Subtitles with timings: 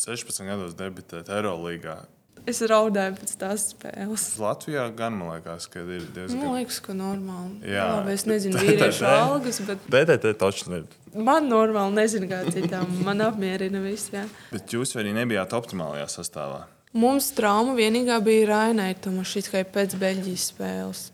[0.00, 2.00] 16 gados debitēt Eirolandā.
[2.48, 4.24] Es raudāju pēc tās spēles.
[4.40, 6.40] Latvijā gan man liekas, ka ir diezgan.
[6.40, 7.60] Man liekas, ka normāli.
[7.68, 7.84] Jā.
[7.98, 10.86] Labi, es nezinu, vīriešu algas, bet DTT taču ir.
[11.14, 12.88] man normāli nezinu, kā citām.
[13.04, 14.08] Man apmierina viss.
[14.14, 14.24] Jā.
[14.54, 16.64] Bet jūs arī nebijāt optimālajā sastāvā.
[16.96, 21.04] Mums trauma vienīgā bija Rainai Tomašitskai pēc Beļģijas spēles.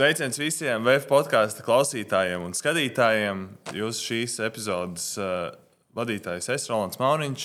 [0.00, 3.40] Sveiciens visiem VF podkāstu klausītājiem un skatītājiem.
[3.76, 5.50] Jūs šīs epizodes uh,
[5.92, 7.44] vadītājs es, Rolands Mauniņš,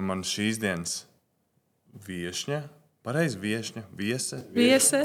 [0.00, 0.94] un man šīs dienas
[2.06, 2.62] viesņa,
[3.04, 5.02] pareizi viesņa, viese, Viese.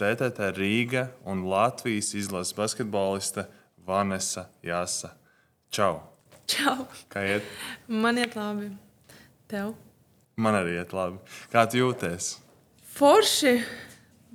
[0.00, 3.44] TTT Rīga un Latvijas izlases basketboliste
[3.84, 5.12] Vanessa Jāsa.
[5.68, 5.98] Čau!
[6.48, 6.88] Čau!
[7.12, 7.54] Kā iet?
[7.92, 8.72] Man iet labi.
[9.52, 9.76] Tev?
[10.40, 11.20] Man arī iet labi.
[11.52, 12.38] Kā tu jūties?
[12.96, 13.58] Forši!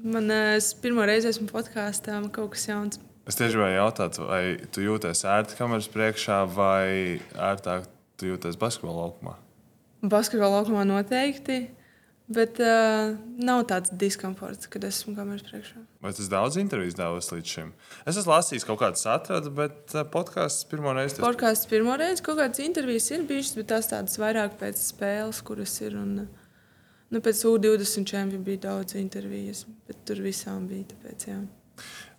[0.03, 2.99] Man eh, es pirmo reizi esmu podkāstā, man kaut kas jauns.
[3.27, 9.07] Es tieši gribēju jautāt, vai tu jūties ērti kameras priekšā, vai ērtāk tu jūties basketbola
[9.07, 9.33] laukumā?
[10.07, 11.57] Basketbolā laukumā noteikti,
[12.31, 15.81] bet uh, nav tāds diskomforts, kad esmu kameras priekšā.
[16.05, 17.73] Vai tas daudz intervijas devis līdz šim?
[18.07, 21.17] Es esmu lasījis kaut kādas atradu, bet eh, podkāsts pirmo reizi.
[21.17, 25.41] tas- Podkāsts pirmo reizi kaut kādas intervijas ir bijušas, bet tās tādas vairāk pēc spēles,
[25.43, 25.97] kuras ir.
[25.99, 26.27] Un,
[27.09, 30.87] nu, pēc U20 čempiona bija daudz intervijas, bet tur visām bija.
[30.93, 31.37] Tāpēc, jā.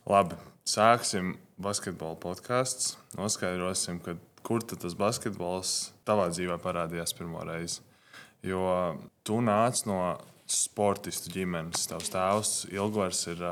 [0.09, 2.97] Labi, sāksim basketbola podkāstu.
[3.19, 7.83] Noskaidrosim, kad, kur tas basketbols tavā dzīvē parādījās pirmo reizi.
[8.47, 8.95] Jo
[9.27, 10.01] tu nāc no
[10.49, 11.89] sportistu ģimenes.
[11.91, 13.43] Tavs tēvs Ilgvars ir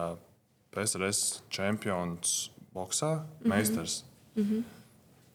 [0.73, 3.49] PSRS čempions boxā, mm -hmm.
[3.49, 4.05] meistars.
[4.37, 4.76] Mm -hmm.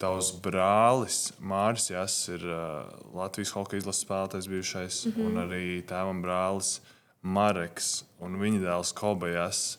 [0.02, 5.28] Tavs brālis Mārcis Jānis ir uh, Latvijas hokeja izlases spēlētājs bijušais, mm -hmm.
[5.28, 6.80] un arī tēvam brālis
[7.22, 9.78] Mareks un viņa dēls Kobajas.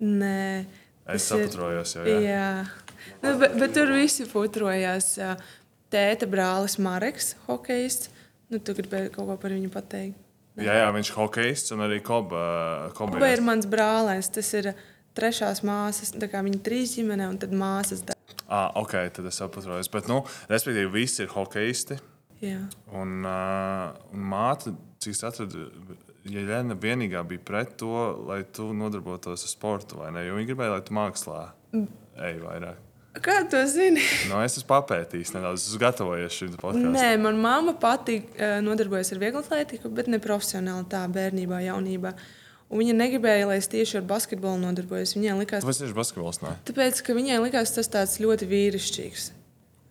[0.00, 0.64] Nē,
[1.06, 2.66] Es saprotu, jau Jā, jā.
[3.20, 5.18] Nu, bet, bet tur visi putrojās.
[5.18, 5.36] jā.
[5.92, 8.08] Tēta brālis Marks, hokejists.
[8.48, 10.16] Nu, tu gribēji kaut ko par viņu pateikt.
[10.56, 12.90] Jā, jā, viņš ir hokejs un arī Koba.
[12.94, 14.30] Koba Vai ir mans brālēns?
[14.30, 14.72] Tas ir
[15.14, 18.04] trešās māsas, tā kā viņa trīs ģimene un tad māsas.
[18.06, 18.13] da-
[18.48, 19.76] Ah, ok, tad es saprotu.
[19.92, 22.00] Bet, nu, respektīvi, visi ir hokejisti.
[22.44, 22.60] Jā.
[22.92, 25.68] Un, uh, un māte, cik es atradu,
[26.24, 27.92] Jeļena vienīgā bija pret to,
[28.24, 30.22] lai tu nodarbotos ar sportu, vai ne?
[30.24, 31.40] Jo viņa gribēja, lai tu mākslā
[31.74, 32.80] ej vairāk.
[33.22, 34.02] Kā tu zini?
[34.26, 36.96] Nu, es esmu papētījis nedaudz, es esmu gatavojies šim podkāstam.
[36.96, 42.14] Nē, man mamma patīk eh, nodarbojas ar vieglu atlētiku, bet ne profesionāli tā bērnībā, jaunībā.
[42.72, 45.14] Un viņa negribēja, lai es tieši ar basketbolu nodarbojos.
[45.18, 46.40] Viņai likās, tas ir basketbols?
[46.42, 49.30] Nē, tāpēc, ka viņai likās tas tāds ļoti vīrišķīgs.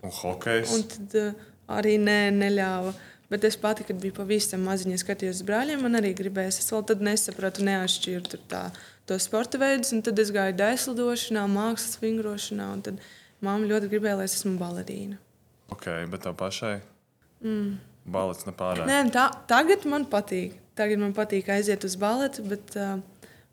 [0.03, 0.73] un hokejs.
[0.75, 1.43] Un tad uh,
[1.77, 2.93] arī nē, neļāva.
[3.31, 6.59] Bet es pati, kad biju pavisam maziņa, skatījos uz brāļiem, man arī gribējās.
[6.61, 8.65] Es vēl tad nesapratu, neatšķiru tā,
[9.09, 9.93] to sporta veidus.
[9.95, 12.67] Un tad es gāju daislidošanā, mākslas vingrošanā.
[12.75, 12.99] Un tad
[13.41, 15.17] mamma ļoti gribēja, lai es esmu balerīna.
[15.73, 16.75] Ok, bet tev pašai?
[17.45, 17.79] Mm.
[18.13, 18.85] Balets nepārāk.
[18.89, 20.59] Nē, tā, tagad man patīk.
[20.77, 22.73] Tagad man patīk aiziet uz baletu, bet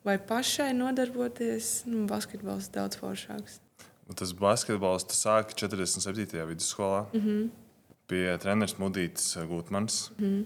[0.07, 3.59] vai pašai nodarboties, nu, basketbols ir daudz foršāks.
[4.09, 6.47] Un Tas basketbols tu sāki 47.
[6.49, 7.07] vidusskolā.
[7.13, 7.51] Mm -hmm.
[8.07, 10.11] Pie treneris Mudītas Gutmans.
[10.19, 10.45] Mm -hmm.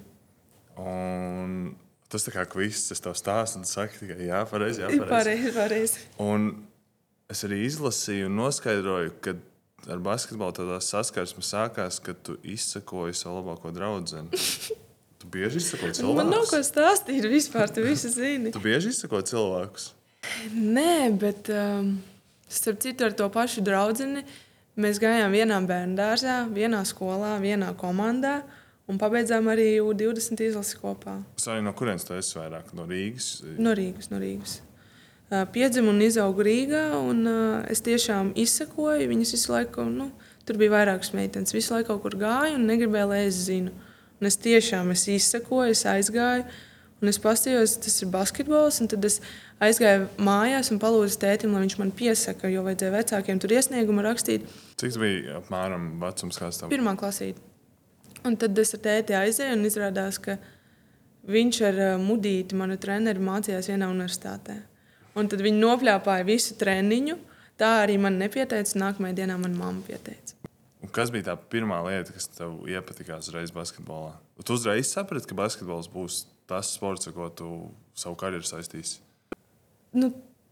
[0.77, 1.77] Un
[2.09, 4.81] tas tā kā viss, es tev stāstu, un tu saki tikai jā, pareizi.
[4.81, 5.53] Jā, pareizi.
[5.53, 5.99] Pareizi.
[6.19, 6.67] Un
[7.31, 9.35] es arī izlasīju un noskaidroju, ka
[9.89, 14.29] ar basketbolu tādā saskarsme sākās, kad tu izsakoji savu labāko draugu.
[15.25, 16.69] Tu bieži izsakoji Man nav ko cilvēkus.
[16.69, 18.53] stāstīt vispār, tu visu zini.
[18.53, 19.87] Tu bieži izsakoji cilvēkus.
[20.53, 21.95] Nē, bet um,
[22.49, 24.23] starp citu ar to pašu draugu
[24.77, 28.43] mēs gājām vienā bērnu dārzā, vienā skolā, vienā komandā
[28.91, 31.21] un pabeidzām arī U20 izlasi kopā.
[31.39, 32.75] Es arī no kurienes tu esi vairāk?
[32.77, 33.39] No Rīgas.
[33.57, 34.11] No Rīgas.
[34.13, 34.59] No Rīgas.
[35.31, 39.09] Uh, Piedzimu un izaugu Rīgā, un uh, es tiešām izsakoju.
[39.09, 40.11] Viņas visu laiku, nu,
[40.45, 43.73] tur bija vairākas meitenes, visu laiku kaut kur gāju un negribēju, lai es zinu.
[44.21, 46.45] Un es tiešām es izsakoju, es aizgāju,
[47.03, 48.81] un es paskatījos, tas ir basketbols.
[48.81, 49.19] un Tad es
[49.63, 54.47] aizgāju mājās un palūdzu tētim, lai viņš man piesaka, jo vajadzēja vecākiem tur iesniegumu rakstīt.
[54.81, 56.71] Cik tas bija apmēram vecums, bija?
[56.73, 57.43] Pirmā klasīte.
[58.25, 60.39] Un tad es ar tēti aizēju, un izrādās, ka
[61.29, 64.57] viņš ar uh, mudīti manu treneru mācījās vienā universitātē.
[65.19, 67.19] Un tad viņi nopļāpāja visu treniņu.
[67.61, 68.79] Tā arī man nepieteica.
[68.81, 70.35] Nākamajā dienā man mamma pieteica.
[70.85, 74.19] Un kas bija tā pirmā lieta, kas tev iepatikās uzreiz basketbolā?
[74.45, 77.49] Tu uzreiz saprati, ka basketbols būs tas sports, ar ko tu
[77.97, 78.99] savu karjeru saistīsi.
[79.97, 80.11] Nu,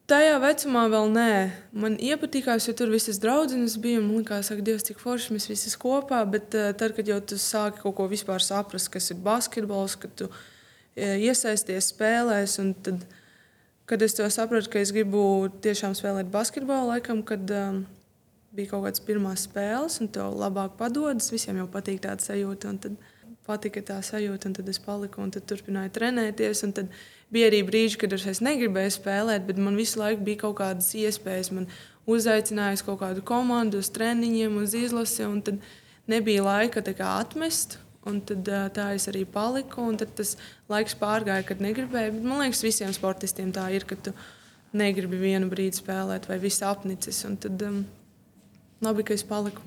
[0.08, 1.28] tajā vecumā vēl nē.
[1.84, 4.00] Man iepatikās, jo tur visas draudzenes bija.
[4.00, 6.22] Man liekas, ka Dievs, cik forši mēs visi kopā.
[6.24, 10.16] Bet uh, tad, kad jau tu sāki kaut ko vispār saprast, kas ir basketbols, kad
[10.16, 10.36] tu uh,
[10.96, 13.04] iesaisties spēlēs, un tad,
[13.84, 17.84] kad es to sapratu, ka es gribu tiešām spēlēt basketbolu, laikam, kad um,
[18.56, 21.30] bija kaut kādas pirmās spēles, un tev labāk padodas.
[21.32, 22.74] Visiem jau patīk tāda sajūta.
[22.82, 22.98] Tad
[23.46, 26.64] patika tā sajūta, un tad es paliku un turpināju trenēties.
[26.76, 26.90] Tad
[27.32, 31.52] bija arī brīži, kad es negribēju spēlēt, bet man visu laiku bija kaut kādas iespējas.
[31.54, 31.70] Man
[32.10, 35.62] uzaicināja uz kaut kādu komandu, uz treniņiem, uz izlasi, un tad
[36.10, 36.84] nebija laika
[37.14, 37.78] atmest.
[38.02, 40.34] Un tad, tā es arī paliku, un tas
[40.66, 42.16] laiks pārgāja, kad negribēju.
[42.16, 44.10] Bet, man liekas, visiem sportistiem tā ir, ka tu
[44.74, 47.20] negribi vienu brīdi spēlēt, vai viss apnicis.
[47.28, 47.84] Un tad um,
[48.82, 49.62] labi, ka es paliku.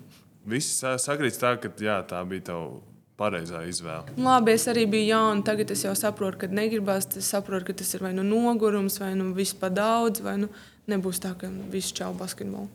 [0.46, 2.84] Viss sakrīt tā, ka jā, tā bija tava
[3.20, 4.14] pareizā izvēle.
[4.20, 5.44] Labi, es arī biju jauna.
[5.48, 7.08] Tagad es jau saprotu, ka negribas.
[7.18, 10.52] Es saprotu, ka tas ir vai nu nogurums, vai nu viss pa daudz, vai nu
[10.92, 12.68] nebūs tā, ka viss čau basketbolu.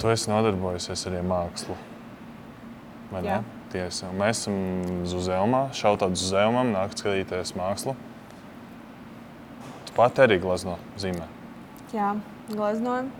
[0.00, 1.76] Tu esi nodarbojusies arī mākslu.
[3.10, 3.40] Vai ne?
[3.70, 4.08] Tiesa.
[4.14, 7.94] Mēs esam Zuzelmā, šautāt Zuzelmam, nākt skatīties mākslu.
[9.86, 11.26] Tu pati arī glazno zīmē.
[11.94, 12.14] Jā,
[12.50, 13.10] glaznoju.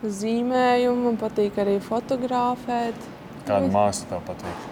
[0.00, 2.96] Zīmēju, man patīk arī fotografēt.
[3.44, 4.62] Kāda māksla tev patīk?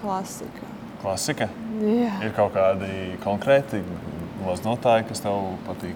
[0.00, 0.70] Klasika.
[1.02, 1.46] Klasika?
[1.78, 2.16] Jā.
[2.26, 3.84] Ir kaut kādi konkrēti
[4.40, 5.94] glaznotāji, kas tev patīk?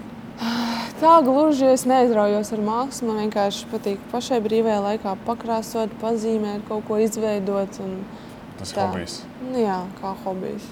[1.01, 3.11] Tā gluži es neizraujos ar mākslu.
[3.11, 7.75] Man vienkārši patīk pašai brīvajā laikā pakrāsot, pazīmēt, kaut ko izveidot.
[8.61, 9.19] Tas ir hobijs.
[9.43, 10.71] Nu, jā, kā hobijs.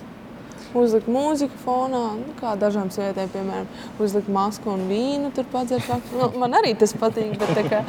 [0.74, 3.68] Uzlikt mūziku fonā, nu, kā dažām sievietēm, piemēram,
[4.02, 5.86] uzlikt masku un vīnu, tur padzert.
[6.18, 7.84] Nu, man arī tas patīk, bet kā,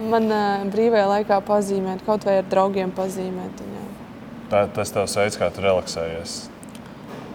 [0.00, 3.60] man uh, brīvajā laikā pazīmēt, kaut vai ar draugiem pazīmēt.
[3.60, 3.84] Un, jā.
[4.48, 6.38] Tā, tas tavs veids, kā tu relaksējies.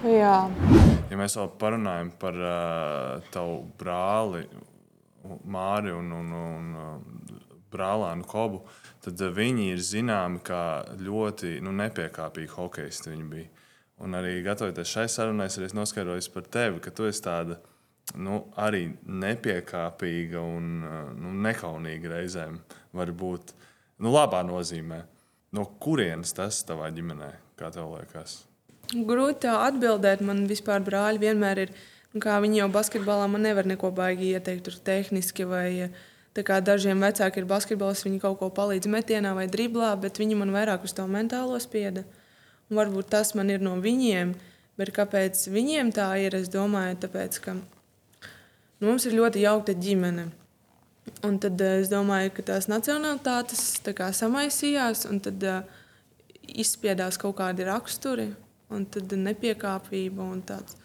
[0.10, 0.36] Jā.
[1.10, 4.46] Ja mēs vēl parunājam par uh, tavu brāli,
[5.52, 7.40] Māri un, un, un uh,
[7.70, 8.64] brālēnu Kobu,
[9.04, 10.64] tad uh, viņi ir zināmi kā
[10.98, 13.14] ļoti nu, nepiekāpīgi hokeisti.
[13.14, 13.59] Viņi bija.
[14.00, 17.60] Un arī gatavoties šai sarunai, es noskaidroju par tevi, ka tu esi tāda
[18.16, 22.60] nu, arī nepiekāpīga un uh, nu, nekaunīga reizēm.
[22.96, 23.54] Var būt
[24.00, 25.04] nu, labā nozīmē.
[25.56, 27.30] No kurienes tas tavā ģimenē,
[27.60, 28.44] kā tev liekas?
[28.94, 30.22] Grūti atbildēt.
[30.26, 31.74] Man vispār brāļi vienmēr ir.
[32.14, 35.90] Nu, viņi jau basketbolā man nevar neko baigi ieteikt, tur tehniski vai
[36.40, 40.54] kā dažiem vecākiem ir basketbols, viņi kaut ko palīdz metienā vai driblā, bet viņi man
[40.56, 42.06] vairāk uz to mentālo spieda.
[42.70, 44.36] Un varbūt tas man ir no viņiem,
[44.78, 46.38] bet kāpēc viņiem tā ir?
[46.38, 47.64] Es domāju, tāpēc, ka nu,
[48.84, 50.30] mums ir ļoti jaukta ģimene.
[51.26, 55.64] Un tad es domāju, ka tās nacionālitātes tā kā samaisījās, un tad uh,
[56.46, 58.30] izspiedās kaut kādi raksturi
[58.70, 60.78] un tad nepiekāpība un tāds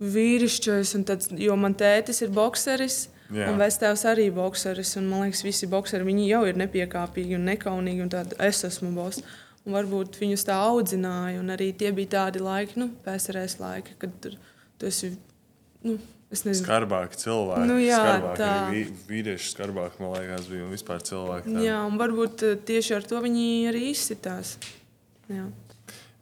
[0.00, 0.94] vīrišķis.
[1.40, 3.08] Jo man tētis ir bokseris.
[3.30, 3.46] Jā.
[3.50, 4.96] Un Vestēvs arī ir bokseris.
[4.98, 8.02] Man liekas, visi bokseri jau ir nepiekāpīgi un nekaunīgi.
[8.06, 9.22] Un tādi, es esmu boss.
[9.68, 11.40] Un varbūt viņus tā audzināja.
[11.42, 14.38] Un arī tie bija tādi laiki, nu, PSRS laiki, kad tur,
[14.80, 15.12] tu esi.
[15.84, 15.98] Nu,
[16.30, 17.66] Skarbāki cilvēki.
[17.66, 21.54] Nu, jā, skarbāki, tā ir vīrieši, skarbāki, man liekas, bija un vispār cilvēki.
[21.56, 21.64] Tā.
[21.64, 24.52] Jā, un varbūt eh, tieši ar to viņi arī izsitās.
[25.26, 25.48] Jā.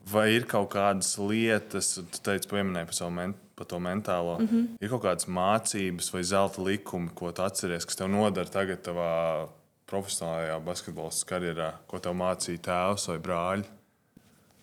[0.08, 4.48] Vai ir kaut kādas lietas, tu teici, pieminēji par, savu men, par to mentālo, mm
[4.48, 4.66] -hmm.
[4.80, 9.48] ir kaut kādas mācības vai zelta likumi, ko tu atceries, kas tev nodara tagad savā
[9.88, 13.68] profesionālajā basketbola karjerā, ko tev mācīja tēvs vai brāļi?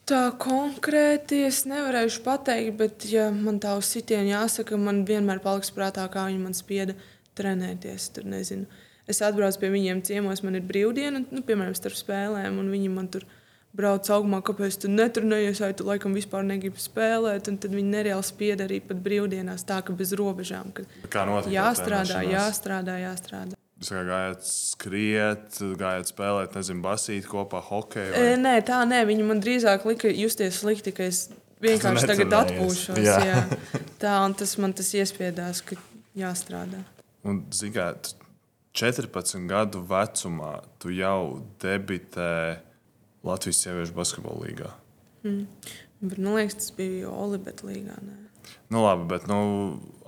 [0.06, 5.74] Tā konkrēti es nevarēšu pateikt, bet, ja man tā uz sitienu jāsaka, man vienmēr paliks
[5.74, 6.94] prātā, kā viņi man spieda
[7.38, 8.12] trenēties.
[8.14, 8.70] Tur, nezinu.
[9.10, 13.10] es atbraucu pie viņiem ciemos, man ir brīvdiena, nu, piemēram, starp spēlēm, un viņi man
[13.10, 13.26] tur
[13.76, 17.50] brauc augumā, kāpēc tu netrenējies, vai tu laikam vispār negribi spēlēt.
[17.50, 20.70] Tad viņi nereāli spied arī pat brīvdienās, tā ka bez robežām.
[21.10, 21.54] Kā notika?
[21.58, 23.58] Jāstrādā, jāstrādā, jāstrādā.
[23.76, 28.14] Jūs kā gājāt skriet, gājāt spēlēt, nezinu, basīt kopā, hokeju?
[28.14, 28.22] Vai?
[28.32, 31.26] E, nē, tā nē, viņi man drīzāk lika justies slikti, ka es
[31.64, 33.02] vienkārši tagad atpūšos.
[33.04, 33.18] Jā.
[33.28, 33.42] Jā.
[34.02, 35.76] Tā, un tas man tas iespiedās, ka
[36.16, 36.86] jāstrādā.
[37.28, 38.14] Un, zināt,
[38.76, 42.62] 14 gadu vecumā tu jau debitēji
[43.26, 44.72] Latvijas sieviešu basketbola līgā.
[45.26, 45.48] Mm.
[46.06, 47.96] Bet, man liekas, tas bija Olibeta līgā.
[48.06, 48.18] Nē.
[48.70, 49.40] Nu, labi, bet nu,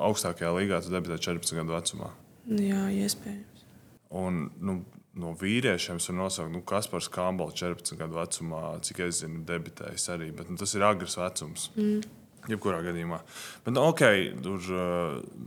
[0.07, 2.11] augstākajā līgā tu debitēji 14 gadu vecumā.
[2.47, 3.56] Jā, iespējams.
[4.15, 4.77] Un, nu,
[5.17, 10.07] no vīriešiem var nosaukt, nu, kas par skābelu 14 gadu vecumā, cik es zinu, debitējis
[10.13, 10.31] arī.
[10.35, 11.67] Bet, nu, tas ir agrs vecums.
[11.75, 11.99] Mm.
[12.47, 13.19] Jebkurā gadījumā.
[13.65, 14.05] Bet, nu, ok,
[14.45, 15.45] tur uh,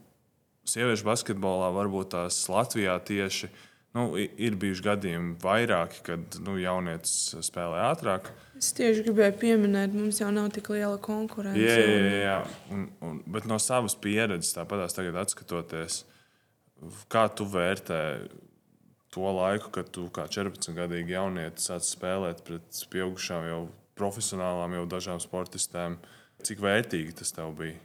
[0.69, 3.49] sieviešu basketbolā varbūt tās Latvijā tieši
[3.90, 8.29] Nu, ir bijuši gadījumi vairāki, kad nu, jaunietis spēlē ātrāk.
[8.61, 11.59] Es tieši gribēju pieminēt, mums jau nav tik liela konkurence.
[11.59, 12.37] Jā, jā, jā.
[12.71, 16.05] Un, un, bet no savas pieredzes, tāpat tagad skatoties,
[17.11, 18.00] kā tu vērtē
[19.14, 23.61] to laiku, kad tu kā 14-gadīgi jaunietis sāc spēlēt pret pieaugušām, jau
[23.99, 25.99] profesionālām, jau dažām sportistēm.
[26.47, 27.79] Cik vērtīgi tas tev bija?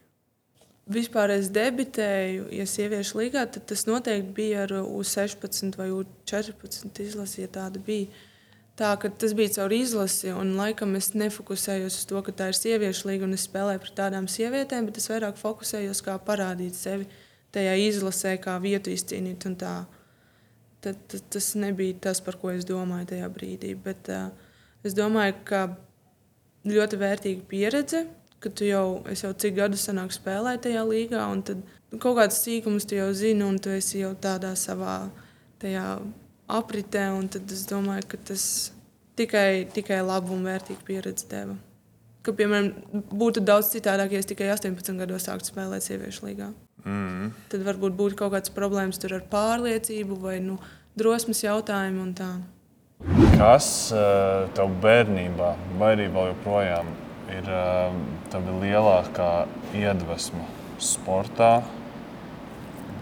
[0.86, 7.44] vispār es debitēju, ja sieviešu līgā, tad tas noteikti bija ar U16 vai U14 izlasi,
[7.46, 8.08] ja tāda bija.
[8.76, 13.08] Tā, tas bija caur izlasi, un laikam es nefokusējos uz to, ka tā ir sieviešu
[13.08, 17.08] līga un es spēlēju pret tādām sievietēm, bet es vairāk fokusējos, kā parādīt sevi
[17.56, 19.48] tajā izlasē, kā vietu izcīnīt.
[20.86, 23.74] Tad, tad, tas nebija tas, par ko es domāju tajā brīdī.
[23.88, 24.30] Bet, uh,
[24.86, 25.66] es domāju, ka
[26.70, 28.06] ļoti vērtīga pieredze
[28.46, 31.64] ka tu jau, jau cik gadus senāk spēlēji tajā līgā, un tad
[31.98, 35.08] kaut kādas sīkumus tu jau zini, un tu esi jau tādā savā
[36.46, 37.08] apritē.
[37.34, 38.44] Tad es domāju, ka tas
[39.18, 41.58] tikai, tikai labu un vērtīgu pieredzi deva.
[42.26, 42.70] Ka, piemēram,
[43.14, 46.52] būtu daudz citādāk, ja es tikai 18 gados sāktu spēlēt sieviešu līgā.
[46.86, 47.34] Mm.
[47.50, 50.60] Tad varbūt būtu kaut kādas problēmas ar pārliecību vai nu,
[51.00, 52.30] drosmes jautājumu un tā.
[53.36, 56.94] Kas uh, tev bērnībā, vai arī vēl joprojām
[57.34, 59.30] ir ehm, tāda lielākā
[59.76, 60.46] iedvesma
[60.80, 61.52] sportā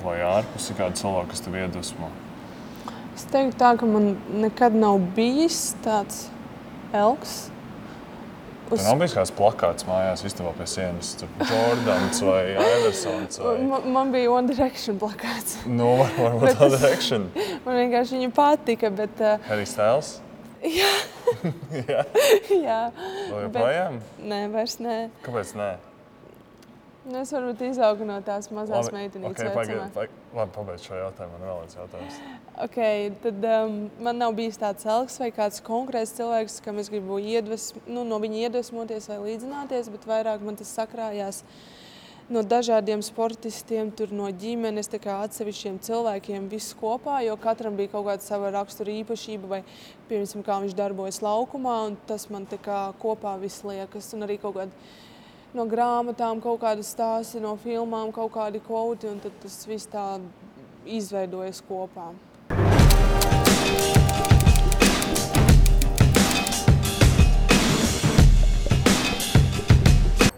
[0.03, 2.09] vai ārpus kāda cilvēka, kas tev iedvesmo?
[3.13, 6.27] Es teiktu, tā, ka man nekad nav bijis tāds
[6.95, 7.52] elks.
[8.69, 8.79] Uz...
[8.79, 11.13] Tur nav bijis kāds plakāts mājās, istabā pie sienas.
[11.19, 13.39] Tur Jordans vai Iversons.
[13.43, 13.55] Vai...
[13.71, 15.59] Man, man bija One Direction plakāts.
[15.79, 17.29] Nu, varbūt One Direction.
[17.65, 19.19] man vienkārši viņa patika, bet...
[19.21, 19.49] Uh...
[19.49, 20.17] Harry Styles?
[20.63, 20.91] Jā.
[21.75, 22.03] Jā.
[22.47, 22.81] Jā.
[22.95, 23.97] Vēl joprojām?
[24.23, 24.99] Nē, vairs nē.
[25.25, 25.73] Kāpēc nē?
[27.03, 29.35] Nu, es varbūt izaugu no tās mazās meitenītes.
[29.35, 31.35] Okay, pagaid, pagaid, labi, pabeidz šo jautājumu.
[31.35, 32.19] Man vēl viens jautājums.
[32.63, 33.75] Okay, tad um,
[34.07, 38.21] man nav bijis tāds elks vai kāds konkrēts cilvēks, kam es gribu iedvesm, nu, no
[38.23, 41.43] viņa iedvesmoties vai līdzināties, bet vairāk man tas sakrājās
[42.31, 48.55] no dažādiem sportistiem, no ģimenes, atsevišķiem cilvēkiem, viss kopā, jo katram bija kaut kāda sava
[48.55, 49.63] rakstura īpašība, vai
[50.07, 54.61] piemēram, kā viņš darbojas laukumā, un tas man kā kopā viss liekas, un arī kaut
[54.61, 55.01] kāda
[55.53, 60.17] no grāmatām, kaut kāda stāsti, no filmām, kaut kādi kvoti, un tas viss tā
[60.85, 62.11] izveidojas kopā.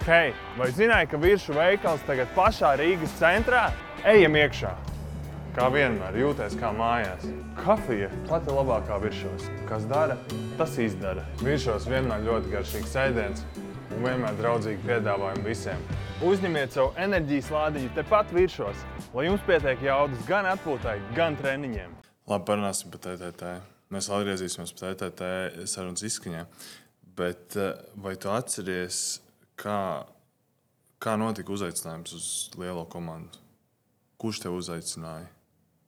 [0.06, 3.72] Hei, vai zināji, ka virsmu veikals tagad pašā Rīgas centrā?
[4.06, 4.76] Ejam iekšā!
[5.56, 7.24] Kā vienmēr, jūties kā mājās.
[7.64, 9.48] Kafija pati labākā virsmas.
[9.70, 10.20] Kas dara,
[10.60, 11.24] tas izdara.
[11.40, 13.46] Virsmas vienmēr ļoti garšīgs ēdiens
[13.94, 15.84] un vienmēr draudzīgi piedāvājumi visiem.
[16.26, 21.94] Uzņemiet savu enerģijas lādiņu tepat virsmas, lai jums pietiek jaudas gan atpūtai, gan treniņiem.
[22.26, 23.58] Labi, parunāsim par TTT.
[23.94, 25.30] Mēs atgriezīsimies pie TTT
[25.70, 26.48] sarunas izskaņā.
[27.16, 29.04] Bet eh, vai tu atceries,
[29.56, 30.04] Kā,
[31.00, 32.28] kā notika uzaicinājums uz
[32.60, 33.40] lielo komandu?
[34.20, 35.30] Kurš tev uzaicināja?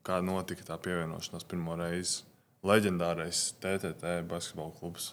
[0.08, 2.24] Kā notika tā pievienošanās pirmo reizi?
[2.68, 5.12] Leģendārais TTT basketbola klubs.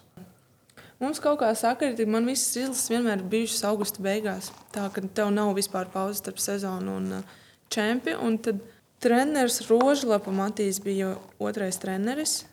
[1.01, 4.47] Mums kaut kā sakritīgi, man visas izlases vienmēr ir bijušas augusta beigās.
[4.71, 7.33] Tā ka tev nav vispār pauzes starp sezonu un uh,
[7.73, 8.21] čempionu.
[8.23, 8.61] Un tad
[9.03, 12.45] treneris Rožlapa Matīs bija otrais treneris.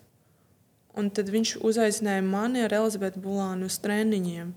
[0.99, 4.51] Un tad viņš uzaicināja mani ar Elizabetu Bulānu uz treniņiem.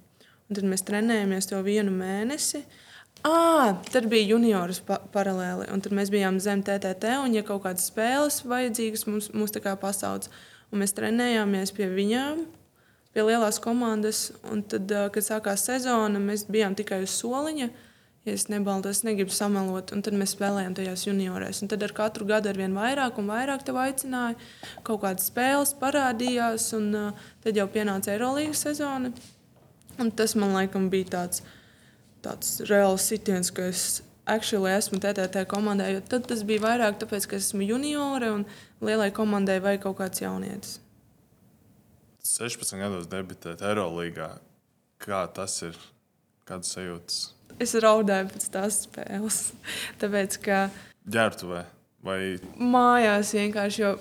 [0.46, 2.66] Un tad mēs trenējāmies to vienu mēnesi.
[3.26, 7.16] À, tad bija junioras pa paralēli, un tad mēs bijām zem TTT.
[7.24, 10.28] Un, ja kaut kādas spēles vajadzīgas, mums, mums tā kā pasauc,
[10.70, 12.44] un mēs trenējāmies pie viņām,
[13.16, 14.30] pie lielās komandas.
[14.52, 17.72] Un tad, kad sākās sezona, mēs bijām tikai uz soliņa.
[18.26, 21.60] Ja es nebaldu, es negribu samalot, un tad mēs spēlējām tajās juniorēs.
[21.62, 24.34] Un tad ar katru gadu ar vien vairāk un vairāk te aicināja.
[24.88, 29.14] Kaut kādas spēles parādījās, un uh, tad jau pienāca Eirolandes sezona.
[30.02, 31.44] Un tas man laikam bija tāds,
[32.26, 35.92] tāds reāls sitiens, ka es actually esmu TTT komandā.
[36.10, 38.48] Tad tas bija vairāk tāpēc, ka esmu juniore un
[38.82, 40.80] lielai komandai vajag kaut kāds jaunietis.
[42.26, 44.36] 16 gados debitēt Eirolandā.
[45.02, 45.78] Kā tas ir?
[46.46, 47.22] Kādas sajūtas?
[47.62, 49.40] Es raudāju pēc tās spēles.
[50.02, 50.66] Tāpēc, ka.
[51.06, 51.64] Ģērbtuvē
[52.06, 52.20] vai?
[52.58, 53.84] Mājās vienkārši.
[53.84, 53.96] Jo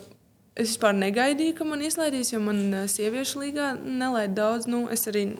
[0.54, 4.68] es vispār negaidīju, ka man izlaidīs, jo man eh, sieviešu līgā nelaid daudz.
[4.70, 5.32] Nu, es arī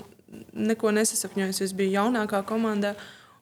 [0.53, 1.63] neko nesasapņojos.
[1.65, 2.95] Es biju jaunākā komandā.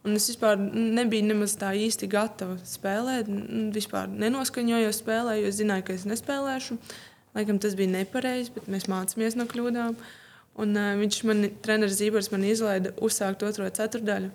[0.02, 3.30] Un es vispār nebiju nemaz tā īsti gatava spēlēt.
[3.74, 6.78] Vispār nenoskaņojos spēlē, jo zināju, ka es nespēlēšu.
[7.36, 9.96] Laikam tas bija nepareizi, bet mēs mācāmies no kļūdām.
[10.62, 14.28] Un, uh, viņš man, treneris Zībors, man izlaida uzsākt otro ceturdaļu.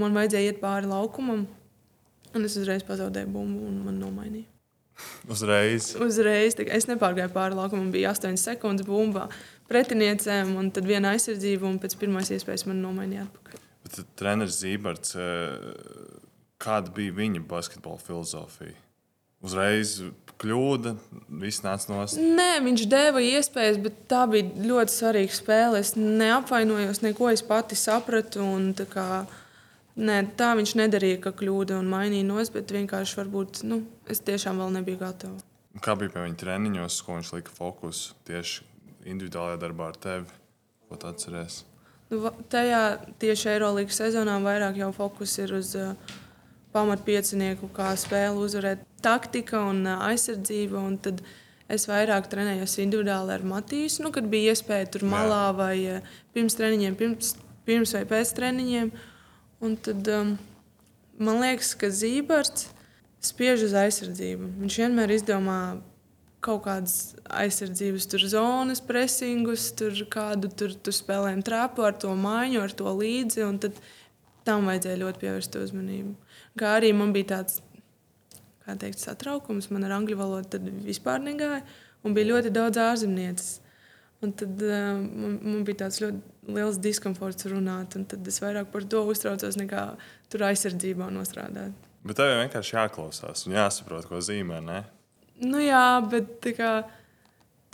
[0.00, 1.44] Man vajadzēja iet pāri laukumam.
[2.32, 4.48] Un es uzreiz pazaudēju bumbu un man nomainīja.
[5.30, 5.92] Uzreiz.
[6.00, 6.56] Uzreiz.
[6.72, 9.26] Es nepārgāju pāri laukumam, bija 8 sekundes bumbā
[9.70, 13.60] pretiniecēm, un tad viena aizsardzība, un pēc pirmās iespējas man nomainīja atpakaļ.
[13.82, 15.16] Bet treneris Zīberts,
[16.62, 18.76] kāda bija viņa basketbola filozofija?
[19.42, 19.96] Uzreiz
[20.42, 20.94] kļūda,
[21.42, 22.16] viss nāca no savas.
[22.18, 25.82] Nē, viņš deva iespējas, bet tā bija ļoti svarīga spēle.
[25.82, 28.46] Es neapvainojos, neko es pati sapratu.
[28.90, 29.24] Kā,
[29.92, 34.62] Nē, tā viņš nedarīja, ka kļūda un mainīja nos, bet vienkārši varbūt nu, es tiešām
[34.62, 35.36] vēl nebiju gatava.
[35.84, 38.64] Kā bija pie viņa treniņos, ko viņš lika fokus tieši
[39.12, 40.40] individuālajā darbā ar tevi?
[40.88, 41.62] Ko tu atceries?
[42.08, 42.80] Nu, tajā
[43.20, 45.92] tieši Eirolandes sezonā vairāk jau fokus ir uz uh,
[46.72, 50.80] pamatpiecinieku, kā spēle uzvarēt, taktika un uh, aizsardzība.
[50.80, 51.22] Un tad
[51.72, 56.58] es vairāk trenējos individuāli ar Matīsu, nu, kad bija iespēja tur malā vai uh, pirms
[56.58, 57.34] treniņiem, pirms,
[57.68, 58.92] pirms vai pēc treniņiem.
[59.62, 60.34] Un tad um,
[61.22, 62.70] man liekas, ka Zīberts
[63.22, 64.52] spiež uz aizsardzību.
[64.64, 65.58] Viņš vienmēr izdomā
[66.42, 72.62] kaut kādas aizsardzības tur zonas, presingus, tur kādu tur, tur spēlējumu trāpu ar to mājiņu,
[72.64, 73.44] ar to līdzi.
[73.46, 73.78] un tad
[74.46, 76.16] Tam vajadzēja ļoti pievērst uzmanību.
[76.58, 77.60] Kā arī man bija tāds
[78.78, 81.62] teikt, satraukums, man ar angļu valodu vispār negāja,
[82.04, 83.58] un bija ļoti daudz ārzemnieces.
[84.22, 88.70] Un tad uh, man, man bija tāds ļoti liels diskomforts runāt, un tad es vairāk
[88.70, 89.86] par to uztraucos nekā
[90.30, 91.74] tur aizsardzībā nostrādāt.
[92.06, 94.60] Bet tev vienkārši jāklausās un jāsaprot, ko zīmē.
[94.62, 94.80] Ne?
[95.42, 96.70] Nu, jā, bet kā,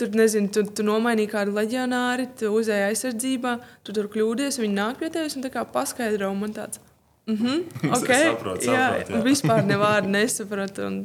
[0.01, 3.55] tur, nezinu, tu, tu nomainīji kādu leģionāri, tu uzēji aizsardzībā,
[3.85, 6.33] tu tur kļūdies, viņi nāk pie tevis un paskaidro.
[6.37, 6.81] Man tāds-
[7.29, 7.67] mhm,
[7.97, 8.09] ok.
[8.09, 9.19] Saprotu, jā, saprotu, jā.
[9.19, 10.89] un vispār ne vārdu nesapratu.
[10.89, 10.99] Un,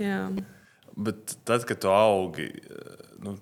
[0.00, 0.22] jā.
[0.98, 2.48] Bet tad, kad tu augi,
[3.22, 3.36] nu,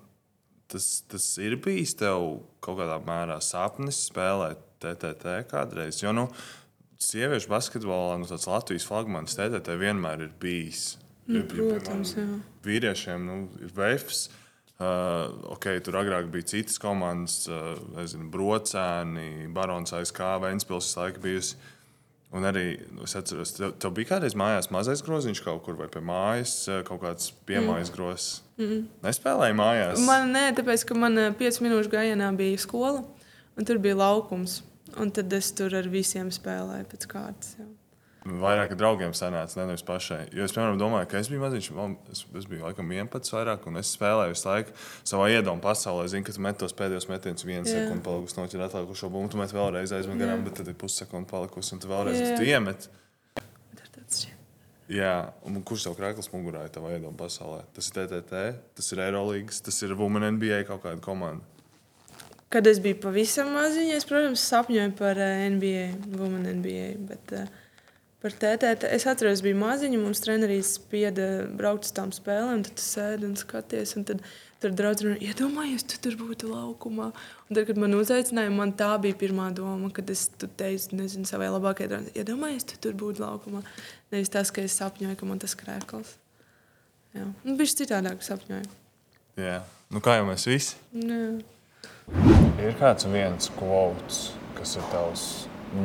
[0.69, 6.03] tas, tas ir bijis tev kaut kādā mērā sapnis spēlēt TTT kādreiz.
[6.03, 6.27] Jo, nu,
[7.01, 10.95] sieviešu basketbolā nu, tāds Latvijas flagmanis TTT vienmēr ir bijis.
[11.27, 12.25] Nu, protams, jā.
[12.63, 14.27] Vīriešiem nu, ir vefs.
[14.77, 21.23] Uh, okay, tur agrāk bija citas komandas, uh, nezinu, Brocēni, Barons ASK, Vēnspils visu laiku
[21.23, 21.57] bijusi.
[22.35, 25.87] Un arī nu, es atceros, tev, tev bija kādreiz mājās mazais groziņš kaut kur vai
[25.91, 27.95] pie mājas, uh, kaut kāds piemājas mm.
[27.95, 28.27] grozs.
[28.59, 28.81] Mm.
[29.05, 30.03] Nespēlēji mājās.
[30.03, 33.05] Man nē, tāpēc, ka man 5 minūšu gājienā bija skola,
[33.55, 34.61] un tur bija laukums.
[34.97, 37.57] Un tad es tur ar visiem spēlēju pēc kārtas.
[37.59, 37.67] Jā.
[38.27, 40.25] Vairāk ar draugiem sanāca, ne nevis pašai.
[40.35, 41.69] Jo es, piemēram, domāju, ka es biju maziņš,
[42.11, 44.75] es, es biju laikam 11 vairāk, un es spēlēju visu laiku
[45.07, 46.07] savā iedomā pasaulē.
[46.11, 47.83] Zinu, ka tu met tos pēdējos metienus, vienu Jā.
[47.85, 51.75] sekundi palikusi noķert atlikušo bumbu, tu met vēlreiz aizmet garām, bet tad ir pussekunde palikusi,
[51.77, 52.33] un tu vēlreiz Jā.
[52.35, 52.89] tu iemet.
[54.87, 57.65] Jā, un kurš tev krāklis mugurā ir tavā iedomā pasaulē?
[57.75, 58.43] Tas ir TTT,
[58.79, 61.43] tas ir Eirolandes, tas ir Women NBA kaut kāda komanda.
[62.47, 66.85] Kad es biju pavisam maziņa, es, protams, sapņoju par eh, NBA, Women NBA.
[67.09, 67.49] Bet, eh,
[68.17, 69.97] Par TTT es atceros, bija maziņa.
[70.01, 73.93] Mums treneris spieda braukt uz tām spēlēm, tad sēdi un skaties.
[73.99, 74.23] Un tad
[74.61, 77.11] tur draugs runā, iedomājies, tu tur būtu laukumā.
[77.45, 81.29] Un tad, kad man uzaicināja, man tā bija pirmā doma, kad es tu teicu, nezinu,
[81.29, 83.61] savai labākajai draugai, iedomājies, tu tur būtu laukumā.
[84.13, 86.15] Nevis tas, ka es sapņoju, ka man tas krēkls.
[87.13, 88.65] Jā, nu, bija citādāk sapņoju.
[89.37, 89.61] Jā,
[89.93, 90.81] nu kā jau mēs visi.
[91.05, 91.21] Jā.
[92.65, 94.21] Ir kāds viens quotes,
[94.57, 95.23] kas ir tavs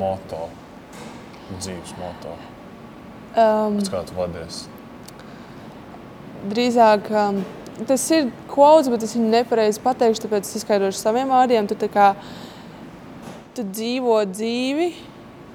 [0.01, 0.47] moto,
[1.61, 2.37] dzīves moto,
[3.33, 4.57] Um, pēc kā tu vadies.
[6.53, 7.39] drīzāk um,
[7.89, 11.69] tas ir quotes, bet es viņu nepareizi pateikšu, tāpēc es izskaidrošu saviem vārdiem.
[11.71, 12.11] Tu, kā,
[13.57, 14.91] tu dzīvo dzīvi,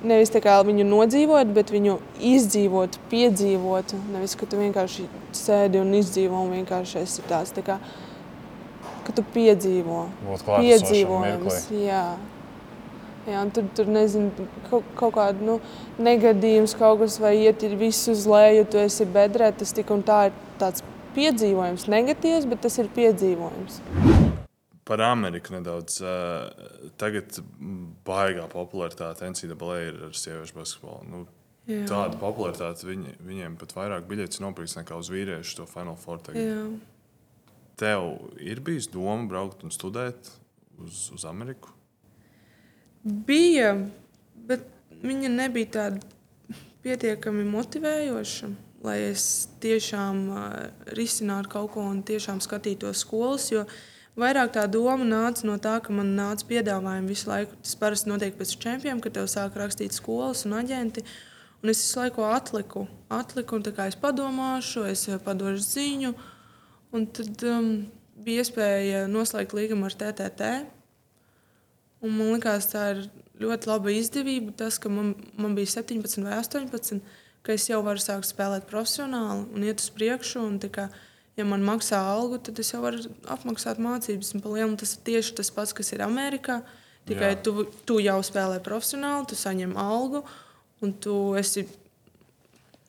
[0.09, 1.99] nevis kā viņu nodzīvot, bet viņu
[2.33, 3.93] izdzīvot, piedzīvot.
[4.15, 5.05] Nevis, ka tu vienkārši
[5.37, 7.77] sēdi un izdzīvo un vienkārši esi tāds, tā kā,
[9.05, 10.07] ka tu piedzīvo.
[10.25, 12.01] Būt klātesošam Piedzīvojums, mirklī.
[13.27, 13.43] Jā.
[13.53, 15.59] Tur, tur nezinu, kaut, kaut kāda nu,
[15.99, 19.51] negadījums, kaut kas, vai iet ir viss uz leju, tu esi bedrē.
[19.57, 20.83] Tas tik un tā ir tāds
[21.17, 21.87] piedzīvojums.
[21.91, 23.81] Negatīvs, bet tas ir piedzīvojums.
[24.87, 26.01] Par Ameriku nedaudz.
[26.01, 27.41] eh, Tagad
[28.07, 31.03] baigā popularitāte NCAA ir ar sieviešu basketbolu.
[31.11, 31.25] Nu,
[31.67, 31.83] Jā.
[31.89, 36.21] tāda popularitāte viņi, viņiem pat vairāk biļetes nopirks nekā uz vīriešu to Final Four.
[36.23, 36.39] Tagad.
[36.39, 36.61] Jā.
[37.77, 38.07] Tev
[38.39, 40.31] ir bijis doma braukt un studēt
[40.79, 41.75] uz, uz Ameriku?
[43.03, 43.73] Bija,
[44.47, 44.65] bet
[45.03, 48.49] viņa nebija tāda pietiekami motivējoša,
[48.85, 50.47] lai es tiešām uh,
[50.97, 53.49] risinātu kaut ko un tiešām skatītos skolas.
[53.51, 53.65] Jo
[54.19, 57.57] vairāk tā doma nāca no tā, ka man nāca piedāvājumi visu laiku.
[57.63, 61.03] Tas parasti notiek pēc čempioniem, kad tev sāk rakstīt skolas un aģenti.
[61.63, 66.13] Un es visu laiku atliku, atliku un tā kā es padomāšu, es padošu ziņu.
[66.95, 67.71] Un tad um,
[68.23, 70.51] bija iespēja noslēgt līgumu ar TTT.
[72.05, 73.03] Un man liekas, tā ir
[73.41, 74.53] ļoti laba izdevība.
[74.59, 76.99] Tas, ka man, man bija 17 vai 18,
[77.45, 80.43] ka es jau varu sākt spēlēt profesionāli un iet uz priekšu.
[80.45, 80.89] Un, kā,
[81.39, 83.01] ja man maksā algu, tad es jau varu
[83.33, 84.35] apmaksāt mācības.
[84.37, 86.61] Un, lielu, tas ir tieši tas pats, kas ir Amerikā.
[87.07, 87.41] Tikai Jā.
[87.41, 90.25] tu, tu jau spēlē profesionāli, tu saņem algu
[90.83, 91.63] un tu esi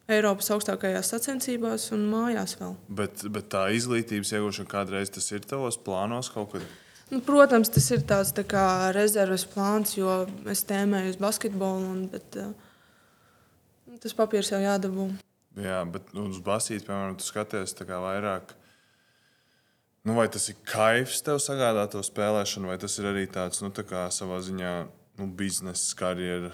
[0.09, 2.75] Eiropas augstākajās sacensībās un mājās vēl.
[2.99, 6.65] Bet, bet tā izglītības iegūšana kādreiz tas ir tavos plānos kaut kad.
[7.09, 11.93] Nu, protams, tas ir tāds tā kā rezerves plāns, jo es tēmēju uz basketbolu.
[11.95, 12.53] Un, bet, uh,
[14.03, 15.09] Tas papīrs jau jādabū.
[15.59, 18.55] Jā, bet nu, uz basīti, piemēram, tu skaties vairāk.
[20.07, 23.73] Nu, vai tas ir kaifs tev sagādāt to spēlēšanu, vai tas ir arī tāds nu,
[23.75, 24.73] tā kā savā ziņā
[25.19, 26.53] nu, biznesa karjera?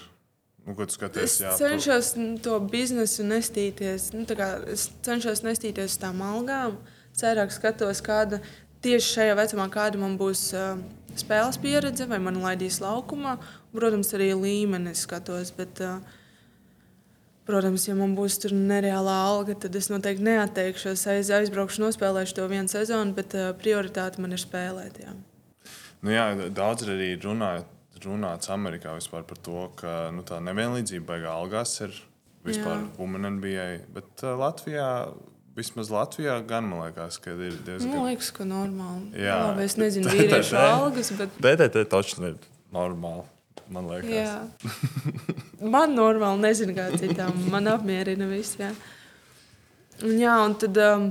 [0.64, 1.36] Nu, ko tu skaties?
[1.36, 4.14] Es Jā, cenšos nu, to biznesu nestīties.
[4.16, 6.80] Nu, kā es cenšos nestīties uz tām algām.
[7.14, 8.40] Cerāk skatos, kāda
[8.84, 10.76] tieši šajā vecumā, kāda man būs uh,
[11.18, 13.38] spēles pieredze, vai man laidīs laukumā.
[13.74, 15.50] Protams, arī līmeni skatos.
[15.56, 16.20] Bet, uh,
[17.44, 21.02] Protams, ja man būs tur nereāla alga, tad es noteikti neatteikšos.
[21.12, 25.02] Aiz, aizbraukšu, nospēlēšu to vienu sezonu, bet uh, prioritāte man ir spēlēt.
[25.04, 25.12] Jā.
[26.00, 26.24] Nu, jā,
[26.56, 27.68] daudz arī runājot,
[28.06, 32.00] runāts Amerikā par to, ka nu, tā nevienlīdzība beigās algās ir
[32.48, 33.68] vispār Women NBA.
[33.92, 34.88] Bet uh, Latvijā,
[35.56, 37.92] vismaz Latvijā, gan man liekas, ka ir diezgan.
[37.94, 39.12] Man liekas, ka normāli.
[39.22, 39.36] Jā.
[39.48, 42.36] Labi, es nezinu, vīriešu algas, bet DTT taču ir
[42.74, 43.26] normāli.
[43.72, 44.32] Man liekas, Jā.
[45.64, 47.38] Man normāli nezinu, kā citām.
[47.52, 48.58] Man apmierina viss.
[48.60, 48.72] Jā,
[50.02, 51.06] un, jā, un tad um,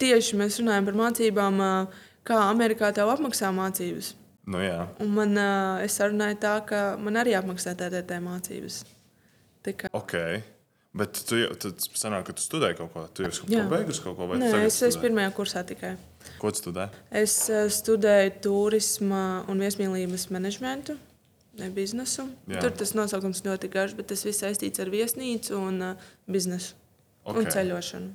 [0.00, 4.14] tieši mēs runājam par mācībām, uh, kā Amerikā tev apmaksā mācības.
[4.50, 4.86] nu, jā.
[5.04, 8.80] Un man, uh, es runāju tā, ka man arī apmaksā TTT mācības.
[9.60, 10.16] Tā kā, Ok.
[10.90, 11.52] Bet tu jau
[11.94, 13.04] sanāk, ka tu studēji kaut ko.
[13.14, 13.62] Tu jau esi Jā.
[13.62, 15.92] pabeigusi kaut ko, vai tagad es esmu pirmajā kursā tikai.
[16.40, 16.88] Ko tu studē?
[17.14, 20.96] Es uh, studēju turisma un viesmīlības menedžmentu,
[21.60, 22.26] ne biznesu.
[22.50, 22.64] Jā.
[22.64, 26.74] Tur tas nosaukums ļoti garš, bet tas viss saistīts ar viesnīcu un uh, biznesu
[27.22, 27.38] okay.
[27.38, 28.10] un ceļošanu.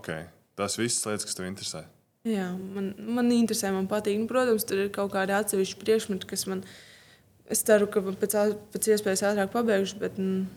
[0.00, 0.26] Okay.
[0.58, 1.86] Tas viss lietas, kas tev interesē.
[2.26, 4.18] Jā, man, man interesē, man patīk.
[4.18, 6.64] Nu, protams, tur ir kaut kādi atsevišķi priekšmeti, kas man,
[7.46, 8.34] es ceru, ka pēc,
[8.74, 10.48] pēc iespējas ātrāk pabeigšu, bet mm,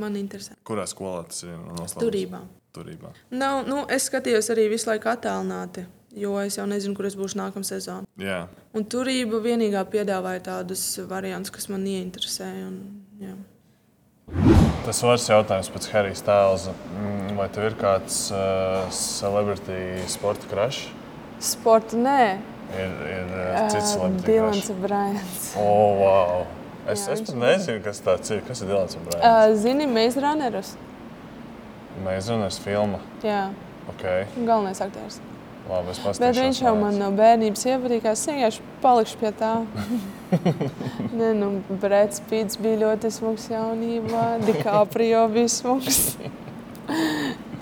[0.00, 0.56] man interesē.
[0.66, 2.00] Kurā skolā tas ir noslēpts?
[2.02, 2.40] Turībā.
[2.76, 3.12] Turībā.
[3.32, 7.38] Nav, nu, es skatījos arī visu laiku attālināti, jo es jau nezinu, kur es būšu
[7.40, 8.04] nākamā sezona.
[8.20, 8.42] Jā.
[8.76, 12.66] Un turība vienīgā piedāvāja tādus variantus, kas man ieinteresēja.
[12.68, 12.82] Un,
[13.22, 13.36] jā.
[14.86, 16.74] Tas otrs jautājums pēc Harijs Tēlza.
[17.36, 20.86] Vai tev ir kāds uh, celebrity sporta crush?
[21.42, 22.20] Sporta nē,
[22.74, 24.80] Ir, ir uh, cits celebrity Dilans crush.
[24.82, 25.50] Brāns.
[25.60, 26.46] Oh, wow.
[26.86, 28.42] Es, Jā, es pat nezinu, kas tas ir.
[28.46, 29.22] Kas ir Dilans Brāns?
[29.22, 30.74] Uh, Zini, mēs runājamies.
[32.04, 33.00] Mēs zinām, filma.
[33.24, 33.48] Jā,
[33.94, 34.26] Okay.
[34.44, 35.20] galvenais aktieris.
[35.66, 36.42] Labi, es Bet paskatīšos.
[36.42, 38.04] viņš jau man no bērnības iepatīk.
[38.12, 39.52] Es vienkārši palikšu pie tā.
[41.18, 41.48] Nē, nu,
[41.82, 44.24] Brēts Pīts bija ļoti smags jaunībā.
[44.46, 46.16] Dikāprio bija smags.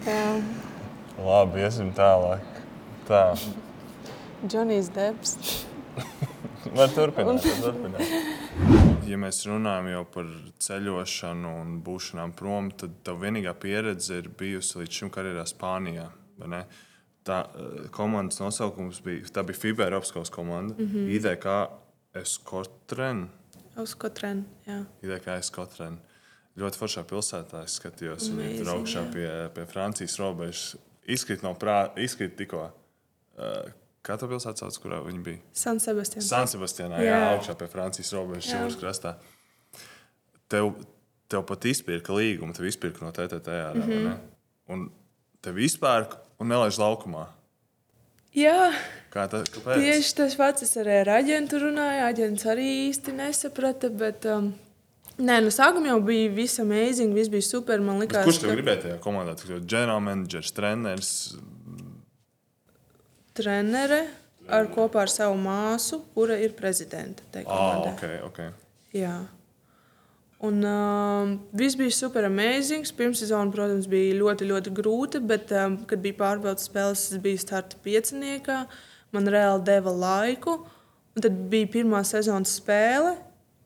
[1.25, 2.45] Labi, iesim tālāk.
[3.09, 3.23] Tā.
[4.45, 5.37] Džonijs Deps.
[6.75, 8.93] Var turpināt, var turpināt.
[9.05, 10.29] Ja mēs runājam jau par
[10.65, 16.07] ceļošanu un būšanām prom, tad tā vienīgā pieredze ir bijusi līdz šim karjerā Spānijā.
[17.25, 20.75] Tā eh, komandas nosaukums bija, tā bija FIBA Eiropas komanda.
[20.79, 21.11] Mm -hmm.
[21.19, 21.47] IDK
[22.23, 23.29] Eskotren.
[23.77, 24.45] Uz Kotrēnu.
[24.67, 24.85] jā.
[25.03, 25.99] IDK Eskotren.
[26.57, 29.13] Ļoti foršā pilsētā es skatījos, Amazing, tur augšā jā.
[29.13, 30.77] pie, pie Francijas robežas.
[31.07, 32.71] Izkrīt no prāta, izkrīt tikko.
[33.37, 33.73] Uh,
[34.05, 35.43] kā tā pilsēta sauc, kurā viņi bija?
[35.57, 36.29] San Sebastians.
[36.29, 39.15] San Sebastianā, jā, jā augšā pie Francijas robežas, jūras krastā.
[40.53, 40.75] Tev,
[41.33, 43.81] tev pat izpirka līgumu, tev izpirka no TTT ārā.
[43.81, 44.19] Mm -hmm.
[44.69, 44.91] Un
[45.43, 47.27] tev izpērk un nelaiž laukumā.
[48.35, 48.73] Jā,
[49.15, 49.79] Kā tas kāpēc?
[49.79, 50.63] tieši tas pats.
[50.63, 52.03] Es arī ar aģentu runāju.
[52.09, 53.89] Aģents arī īsti nesaprata.
[53.89, 54.55] Bet, um,
[55.15, 57.79] Nē, no sākuma jau bija viss amazing, viss bija super.
[57.81, 59.37] Man Bet Kurš tev gribēja tajā komandā?
[59.39, 61.11] Tas bija ģenerālmenedžers, treneris.
[63.37, 64.03] Trenere
[64.49, 67.25] ar kopā ar savu māsu, kura ir prezidente.
[67.33, 67.95] tajā Ah, komandē.
[67.95, 68.41] ok, ok.
[68.95, 69.15] Jā.
[70.45, 72.85] Un um, viss bija super amazing.
[72.99, 77.79] Pirmsezona, protams, bija ļoti, ļoti grūta, bet, um, kad bija pārbaudas spēles, es biju starta
[77.85, 78.65] pieciniekā.
[79.15, 80.59] Man reāli deva laiku.
[81.15, 83.15] Un tad bija pirmā sezonas spēle,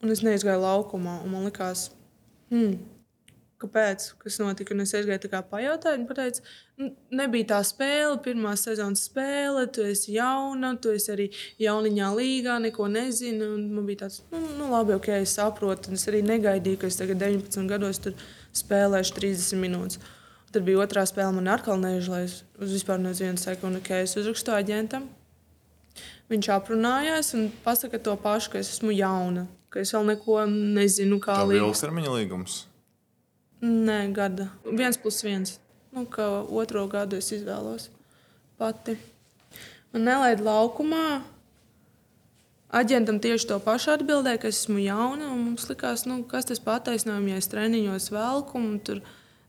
[0.05, 1.15] un es neizgāju laukumā.
[1.25, 1.87] Man liekas,
[2.53, 2.75] hmm,
[3.59, 4.05] kāpēc?
[4.21, 4.73] Kas notika?
[4.75, 6.43] Un es aizgāju tā kā pajautāt, un teicu,
[7.15, 11.27] nebija tā spēle, pirmā sezonas spēle, tu esi jauna, tu esi arī
[11.61, 13.43] jauniņā līgā, neko nezini.
[13.45, 15.91] Un man bija tāds, nu, nu labi, ok, es saprotu.
[15.91, 18.17] Un es arī negaidīju, ka es tagad 19 gados tur
[18.55, 20.01] spēlēšu 30 minūtes.
[20.49, 24.15] Tad bija otrā spēle, man atkal nežēl, lai es uz vispār nezinu, sekundu, ok, es
[24.17, 25.05] uzrakstu aģentam.
[26.29, 31.17] Viņš aprunājās un pasaka to pašu, ka es esmu jauna, ka es vēl neko nezinu,
[31.21, 32.63] kā Tā bija ilgstermiņa līgums.
[33.61, 34.47] Nē, gada.
[34.63, 35.59] viens plus viens.
[35.91, 37.89] Nu, kā otro gadu es izvēlos
[38.59, 38.95] pati.
[39.91, 41.21] Man nelaida laukumā.
[42.69, 45.31] Aģentam tieši to pašu atbildēja, ka es esmu jauna.
[45.33, 48.61] un Mums likās, nu, kas tas pataisnojums, ja es treniņos velku.
[48.85, 49.01] Tur,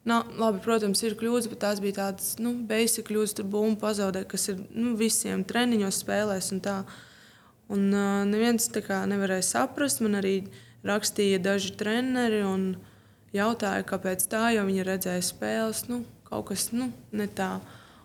[0.08, 4.24] nav, labi, protams, ir kļūdas, bet tās bija tādas nu, basic kļūdas, tur bumbu pazaudē,
[4.26, 6.50] kas ir nu, visiem treniņos spēlēs.
[6.56, 6.78] Un tā.
[7.68, 10.00] un, uh, neviens tā kā nevarēja saprast.
[10.00, 10.40] Man arī
[10.82, 12.40] rakstīja daži treneri.
[12.48, 12.72] Un,
[13.36, 17.56] jautāja, kāpēc tā, jo viņi redzēja spēles, nu, kaut kas nu, ne tā.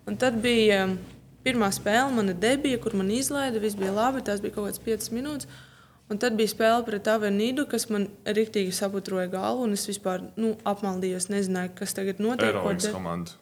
[0.05, 0.97] Un tad bija um,
[1.45, 5.13] pirmā spēle, mana debija, kur man izlaida, viss bija labi, tās bija kaut kādas 5
[5.15, 5.63] minūtes.
[6.05, 10.53] Un tad bija spēle pret Avenidu, kas man rīktīgi saputroja galvu, un es vispār nu,
[10.69, 12.51] apmaldījos, nezināju, kas tagad notiek.
[12.51, 13.33] Eirolandes komanda.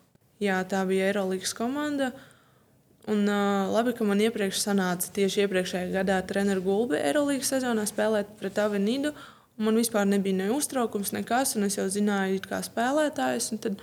[0.43, 2.13] Jā, tā bija Eirolandes komanda.
[3.11, 8.31] Un, uh, labi, ka man iepriekš sanāca tieši iepriekšējā gadā treneru gulbi Eirolandes sezonā spēlēt
[8.39, 9.11] pret Avenidu.
[9.57, 13.51] Man vispār nebija ne uztraukums, nekas, un es jau zināju, kā spēlētājs.
[13.61, 13.81] Tad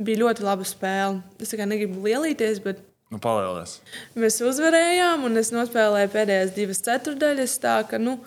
[0.00, 1.20] bija ļoti laba spēle.
[1.42, 3.78] Es tikai negribu lielīties, bet Nu, palielināties.
[4.20, 7.54] mēs uzvarējām, un es nospēlēju pēdējās divas ceturdaļas.
[7.62, 8.18] Tā, ka, nu,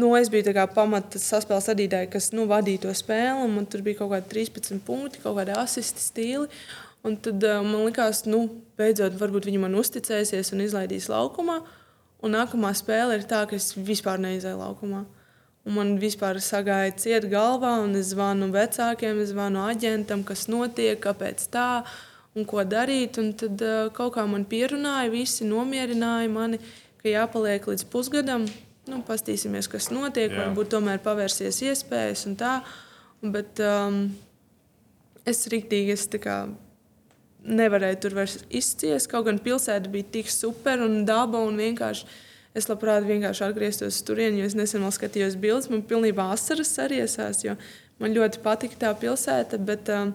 [0.00, 4.14] nu, es biju pamata saspēles vadītāja, kas nu, vadīja to spēli, man tur bija kaut
[4.14, 6.48] kādi 13 punkti, kaut kādi asisti stili.
[7.04, 8.48] Un tad uh, man likās, nu,
[8.80, 11.60] beidzot, varbūt viņi man uzticēsies un izlaidīs laukumā.
[12.24, 15.04] Un nākamā spēle ir tā, ka es vispār neizēju laukumā.
[15.66, 21.00] Un man vispār sagāja ciet galvā, un es zvanu vecākiem, es zvanu aģentam, kas notiek,
[21.02, 21.82] kāpēc tā
[22.38, 23.18] un ko darīt.
[23.18, 26.60] Un tad uh, kaut kā man pierunāja, visi nomierināja mani,
[27.02, 28.46] ka jāpaliek līdz pusgadam.
[28.86, 30.44] Nu, pastīsimies, kas notiek, Jā.
[30.44, 32.60] varbūt tomēr pavērsies iespējas un tā.
[33.26, 34.04] Bet um,
[35.26, 36.36] es rīktīgi, es tā kā
[37.46, 39.10] nevarēju tur vairs izciest.
[39.10, 42.06] Kaut gan pilsēta bija tik super un daba un vienkārši.
[42.56, 45.68] Es labprāt vienkārši atgrieztos turienī, jo es nesen vēl skatījos bildes.
[45.72, 47.56] Man pilnībā asaras arī iesās, jo
[48.00, 49.60] man ļoti patika tā pilsēta.
[49.60, 50.14] Bet um,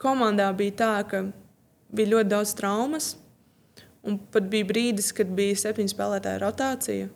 [0.00, 1.26] komandā bija tā, ka
[1.94, 3.10] bija ļoti daudz traumas.
[4.04, 7.12] Un pat bija brīdis, kad bija septiņu spēlētāju rotācija,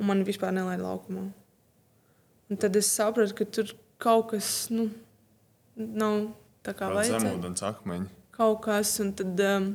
[0.00, 1.26] un man vispār nelaida laukumā.
[2.46, 4.86] Un tad es sapratu, ka tur kaut kas nu,
[5.76, 6.30] nav
[6.64, 8.08] tā kā vajadzētu Zemūdens akmeņi.
[8.36, 8.94] kaut kas.
[9.04, 9.68] un Tad, um,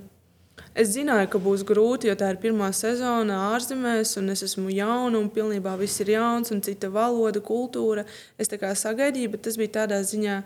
[0.76, 5.19] es zināju, ka būs grūti, jo tā ir pirmā sezona ārzemēs, un es esmu jauna,
[5.19, 8.06] un pilnībā viss ir jauns, un cita valoda, kultūra.
[8.41, 10.39] Es tā kā sagaidīju, bet tas bija tādā ziņā,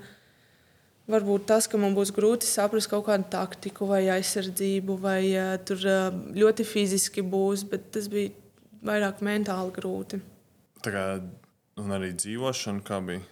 [1.12, 5.86] varbūt tas, ka man būs grūti saprast kaut kādu taktiku vai aizsardzību, vai uh, tur
[5.86, 8.34] uh, ļoti fiziski būs, bet tas bija
[8.86, 10.21] vairāk mentāli grūti.
[10.86, 11.06] Tā kā
[11.82, 13.23] un arī dzīvošana, kā bija.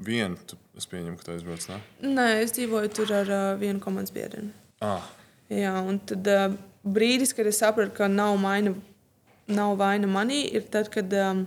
[0.00, 0.38] Vienu,
[0.80, 1.64] es pieņemu, ka tu aizbrauc.
[2.00, 4.46] Nē, es dzīvoju tur ar uh, vienu komandas biedru.
[4.80, 5.04] Ah,
[5.50, 6.54] Jā, un tad uh,
[6.86, 8.74] brīdis, kad es sapratu, ka nav, maina,
[9.50, 11.44] nav vaina manī, ir tad, kad um,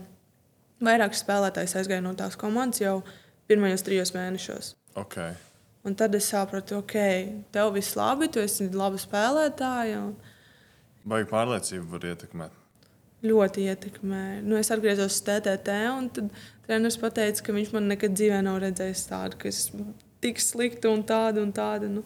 [0.84, 3.00] vairāk spēlētājs aizgāja no tās komandas jau
[3.48, 4.76] pirmajos trijos mēnešos.
[5.00, 5.20] ok.
[5.84, 6.94] Un tad es sapratu, ok,
[7.52, 9.98] tev viss labi, tu esi laba spēlētāja.
[10.00, 10.14] un
[11.04, 12.60] Baigi pārliecība var ietekmēt.
[13.24, 14.24] Ļoti ietekmē.
[14.44, 16.08] Nu, es atgriezos TTT, un
[16.64, 19.66] treneris teica, ka viņš man nekad dzīvē nav redzējis tādu, ka es
[20.24, 21.92] tik sliktu un tādu un tādu.
[21.92, 22.06] Nu.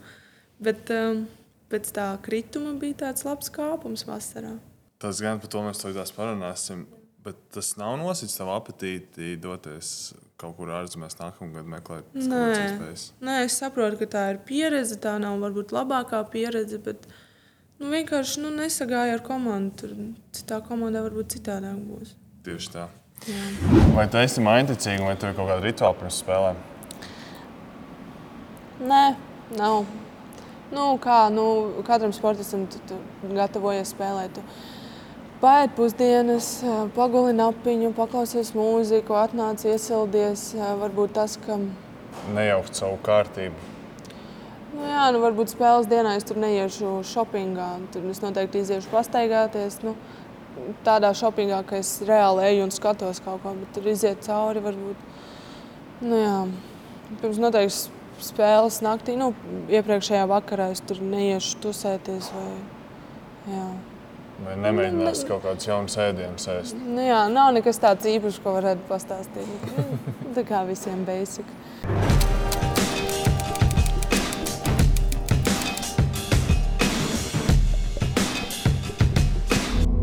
[0.61, 1.27] Bet um,
[1.71, 4.57] pēc tā krituma bija tāds labs kāpums vasarā.
[5.01, 6.87] Tas gan par to mēs tūlīt parunāsim.
[7.27, 9.89] Bet tas nav nosacīts tavu apetīti doties
[10.39, 13.03] kaut kur ārzemēs nākamā gada meklēt iespējas.
[13.25, 14.95] Nē, es saprotu, ka tā ir pieredze.
[15.03, 17.03] Tā nav varbūt labākā pieredze, bet
[17.81, 19.75] nu, vienkārši nu, nesagāja ar komandu.
[19.81, 19.97] Tur
[20.39, 22.15] citā komandā varbūt citādāk būs.
[22.47, 22.87] Tieši tā.
[23.27, 23.43] Jā.
[23.97, 26.65] Vai tu esi mainticīga, vai tev ir kaut kāda rituāla pirms spēlēm?
[28.87, 29.05] Nē,
[29.57, 29.81] nav.
[30.67, 31.45] Nu, kā nu,
[31.87, 32.97] katram sportistam tu, tu
[33.31, 34.41] gatavojies spēlēt.
[35.39, 36.47] Paiet pusdienas,
[36.95, 40.49] paguli napiņu, paklausies mūziku, atnāc, iesildies.
[40.81, 41.59] Varbūt tas, ka
[42.33, 43.55] Nejaukt savu kārtību.
[44.73, 47.69] nu, jā, nu, varbūt spēles dienā es tur neiešu shoppingā.
[47.93, 49.79] Tur es noteikti iziešu pastaigāties.
[49.85, 49.95] Nu,
[50.83, 55.05] tādā shoppingā, ka es reāli eju un skatos kaut ko, bet tur iziet cauri varbūt.
[56.01, 56.39] Nu, jā.
[57.21, 59.31] Pirms noteikti spēles naktī, nu,
[59.71, 62.31] iepriekšējā vakarā es tur neiešu tusēties.
[62.35, 62.49] Vai,
[63.53, 63.67] jā.
[64.45, 66.77] Vai nemēģinās kaut kādus jaunus ēdienus ēst?
[66.77, 69.69] Nu, jā, nav nekas tāds īpašs, ko varētu pastāstīt.
[69.73, 69.87] Nu,
[70.37, 71.47] Tā kā visiem basic.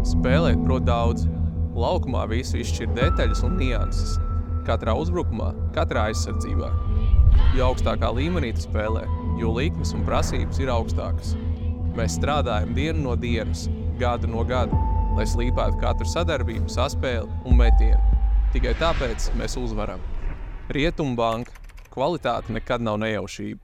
[0.03, 1.29] Spēlēt prot daudz.
[1.75, 4.19] Laukumā visu izšķir detaļas un nianses.
[4.67, 6.71] Katrā uzbrukumā, katrā aizsardzībā.
[7.55, 9.05] Jo augstākā līmenī tu spēlē,
[9.39, 11.37] jo likmes un prasības ir augstākas.
[11.95, 13.69] Mēs strādājam dienu no dienas,
[14.01, 14.75] gadu no gada,
[15.15, 18.19] lai slīpētu katru sadarbību, saspēli un metienu.
[18.51, 20.03] Tikai tāpēc mēs uzvaram.
[20.75, 21.55] Rietumbanka
[21.95, 23.63] kvalitāte nekad nav nejaušība.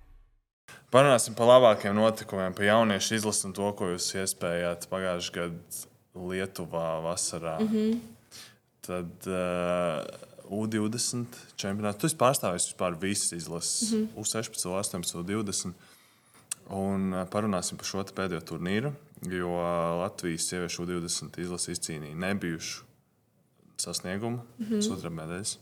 [0.95, 5.87] Parunāsim par labākiem notikumiem, par jauniešu izlasi un to, ko jūs iespējāt pagājušajā gadā
[6.31, 7.59] Lietuvā vasarā.
[7.59, 8.01] Mm -hmm.
[8.87, 12.01] Tad uh, U20 čempionāts.
[12.01, 14.09] Tu esi pārstāvis vispār visas izlases, mm -hmm.
[14.23, 15.73] U16, U18, U20.
[16.71, 18.93] Un parunāsim par šo pēdējo turnīru,
[19.27, 19.51] jo
[19.99, 22.85] Latvijas sieviešu U20 izlase izcīnīja nebijušu
[23.77, 24.83] sasniegumu, mm -hmm.
[24.83, 25.59] sudraba medaļas.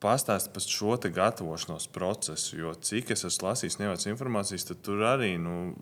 [0.00, 5.38] Pastāstiet par šo gatavošanos procesu, jo cik es esmu lasījis nevienas informācijas, tad tur arī
[5.38, 5.74] nu,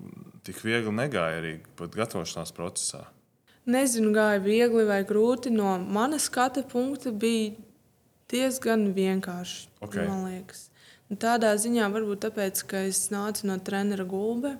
[0.43, 3.05] tik viegli negāja arī pat gatavošanās procesā.
[3.65, 5.53] Nezinu, gāja viegli vai grūti.
[5.53, 7.55] No manas skata punkta bija
[8.33, 9.69] diezgan vienkārši.
[9.85, 10.05] Okay.
[10.09, 10.69] Man liekas,
[11.21, 14.57] tādā ziņā varbūt tāpēc, ka es nācu no trenera gulbe,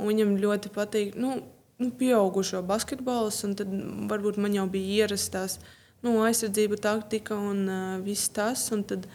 [0.00, 1.34] viņam ļoti patīk nu,
[1.82, 3.72] nu, pieaugušo basketbols, un tad
[4.10, 5.58] varbūt man jau bija ierastās
[6.02, 8.64] nu, aizsardzība, taktika un uh, viss tas.
[8.74, 9.08] Un tad,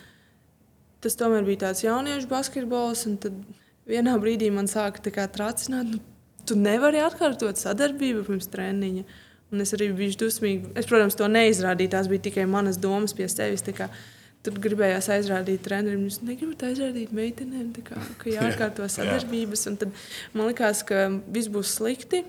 [1.04, 3.42] tas tomēr bija tāds jauniešu basketbols, un tad
[3.90, 5.02] vienā brīdī man sāka
[5.34, 5.96] tracināt.
[5.96, 6.04] Nu,
[6.48, 9.08] tu nevari atkārtot sadarbību pirms treniņa.
[9.48, 10.74] Un es arī biju dusmīga.
[10.76, 11.94] Es, protams, to neizrādīju.
[11.94, 13.64] Tās bija tikai manas domas pie sevis.
[14.46, 16.08] Tur gribējās aizrādīt treneriem.
[16.08, 19.64] Jūs negribat aizrādīt meitenēm, kā, ka jāatkārto sadarbības.
[19.72, 19.96] Un tad
[20.36, 22.26] man likās, ka viss būs slikti.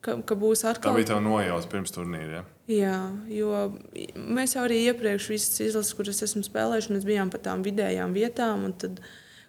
[0.00, 0.94] Ka, ka būs atkal.
[0.94, 2.38] Tā bija tā nojauta pirms turnīra.
[2.38, 2.44] Ja?
[2.70, 2.98] Jā,
[3.34, 3.50] jo
[4.16, 8.64] mēs jau arī iepriekš visas izlases, kuras esam spēlējuši, mēs bijām pa tām vidējām vietām.
[8.80, 9.02] Tad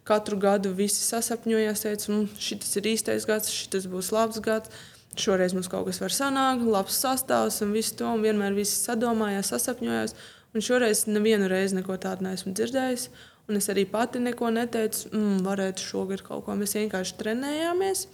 [0.07, 4.73] katru gadu visi sasapņojās, teica, nu, šis ir īstais gads, šis būs labs gads.
[5.19, 8.07] Šoreiz mums kaut kas var sanākt, labs sastāvs un viss to.
[8.07, 10.15] Un vienmēr visi sadomājās, sasapņojās.
[10.55, 13.09] Un šoreiz nevienu reizi neko tādu neesmu dzirdējis.
[13.51, 16.55] Un es arī pati neko neteicu, mm, varētu šogad kaut ko.
[16.55, 18.05] Mēs vienkārši trenējāmies,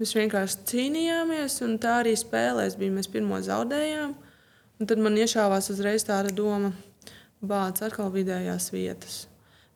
[0.00, 2.96] mēs vienkārši cīnījāmies, un tā arī spēlēs bija.
[2.96, 4.14] Mēs pirmo zaudējām.
[4.80, 6.72] Un tad man iešāvās uzreiz tāda doma,
[7.44, 9.26] bācis atkal vidējās vietas.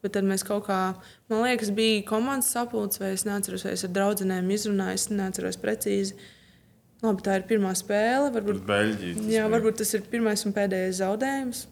[0.05, 0.79] Bet tad mēs kaut kā,
[1.33, 5.61] man liekas, bija komandas sapulce, vai es neatceros, vai es ar draugiem izrunāju, es neatceros
[5.63, 6.19] precīzi.
[7.05, 8.29] Labi, tā ir pirmā spēle.
[8.33, 11.65] Varbūt, Beļģija, jā, varbūt tas ir pirmais un pēdējais zaudējums.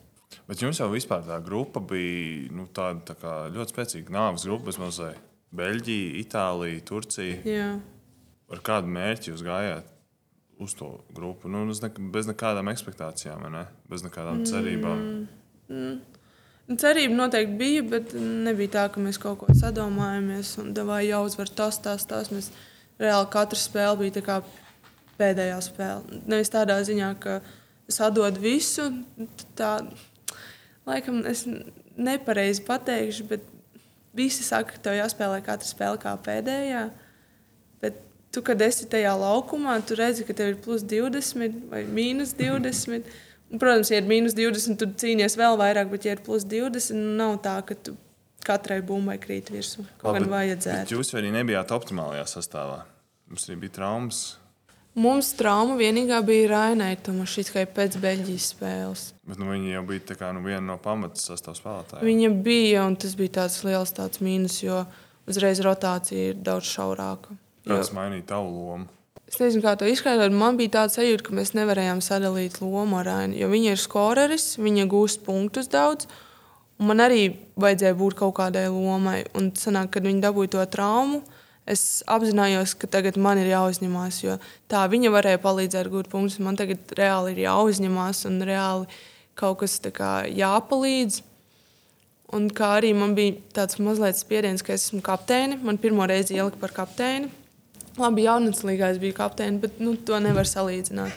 [0.48, 5.20] Bet jums jau vispār tā grupa bija nu, tāda tā ļoti spēcīga nāves grupa, bezmazliet.
[5.52, 7.40] Beļģija, Itālija, Turcija.
[7.44, 7.72] Jā.
[8.52, 9.92] Ar kādu mērķi jūs gājāt?
[10.62, 11.50] uz to grupu.
[11.50, 11.64] Nu,
[12.14, 13.66] bez nekādām expectācijām, ne?
[13.90, 15.02] bez nekādām cerībām.
[15.02, 15.28] Mm,
[15.68, 16.21] mm.
[16.78, 21.78] Cerība noteikti bija, bet nebija tā, ka mēs kaut ko sadomājamies un vai jāuzvar tas,
[21.82, 22.30] tas, tas.
[22.32, 22.50] Mēs
[23.00, 24.42] reāli katra spēle bija
[25.18, 26.20] pēdējā spēle.
[26.30, 27.40] Nevis tādā ziņā, ka
[27.92, 28.88] sadod visu.
[29.58, 29.72] Tā,
[30.88, 31.44] laikam es
[31.96, 33.44] nepareizi pateikšu, bet
[34.16, 36.87] visi saka, ka tev jāspēlē katra spēle kā pēdējā.
[37.82, 38.00] Bet
[38.35, 43.08] tu, kad esi tajā laukumā, tu redzi, ka tev ir plus 20 vai mīnus 20.
[43.52, 47.16] Protams, ja ir mīnus 20, tad cīnīties vēl vairāk, bet, ja ir plus 20, nu,
[47.18, 47.96] nav tā, ka tu
[48.46, 49.84] katrai bumbai krīt virsū.
[50.00, 50.96] Kaut gan vajadzētu.
[50.96, 52.82] Jūs arī nebijāt optimālajā sastāvā.
[53.30, 54.22] Mums arī bija traumas.
[54.92, 59.04] Mums trauma vienīgā bija Rainai Tomašitskai pēc Beļģijas spēles.
[59.28, 62.08] Bet nu, viņa jau bija kā, nu, viena no pamatas sastāvā spēlētājiem.
[62.10, 64.82] Viņa bija, un tas bija tāds liels tāds mīnus, jo
[65.28, 67.38] uzreiz rotācija ir daudz šaurāka.
[67.64, 68.90] Kā tas mainīja tavu lomu?
[69.32, 70.34] Es nezinu, kā to izskaidrot.
[70.36, 73.38] Man bija tāds sajūta, ka mēs nevarējām sadalīt lomu ar Ainu.
[73.40, 76.04] Jo viņa ir skoreris, viņa gūst punktus daudz.
[76.76, 79.22] Man arī vajadzēja būt kaut kādai lomai.
[79.38, 81.22] Un sanāk, kad viņa dabūja to traumu,
[81.64, 84.20] es apzinājos, ka tagad man ir jāuzņemās.
[84.20, 84.36] Jo
[84.68, 86.36] tā viņa varēja palīdzēt gūt punktus.
[86.44, 91.22] Man tagad reāli ir jāuzņemās un reāli kaut kas jāpalīdz.
[92.36, 95.56] Un kā arī man bija tāds mazliet spiediens, ka es esmu kapteini.
[95.56, 97.32] Man pirmo reizi ielika par kapteini.
[97.98, 101.12] Labi, es biju kapteinis, bet nu, to nevar salīdzināt.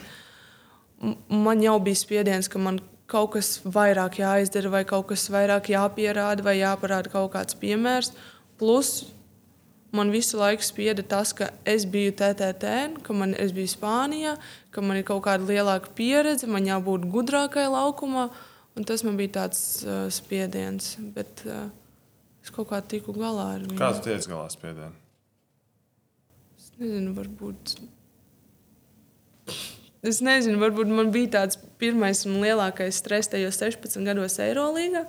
[1.28, 6.44] Man jau bija spiediens, ka man kaut kas vairāk jāizdara, vai kaut kas vairāk jāpierāda,
[6.44, 8.12] vai jāparāda kaut kāds piemērs.
[8.58, 9.06] Plus
[9.96, 12.74] man visu laiku spieda tas, ka es biju TTT,
[13.06, 14.36] ka man, es biju Spānijā,
[14.74, 18.28] ka man ir kaut kāda lielāka pieredze, man jābūt gudrākai laukumā.
[18.84, 21.70] Tas man bija tāds uh, spiediens, bet uh,
[22.44, 23.78] es kaut kā tiku galā ar viņu.
[23.80, 25.05] Kāds tiec galā spiedienu?
[26.80, 27.76] Nezinu, varbūt.
[30.06, 35.06] Es nezinu, varbūt man bija tāds pirmais un lielākais stress tajos 16 gados Eirolandā.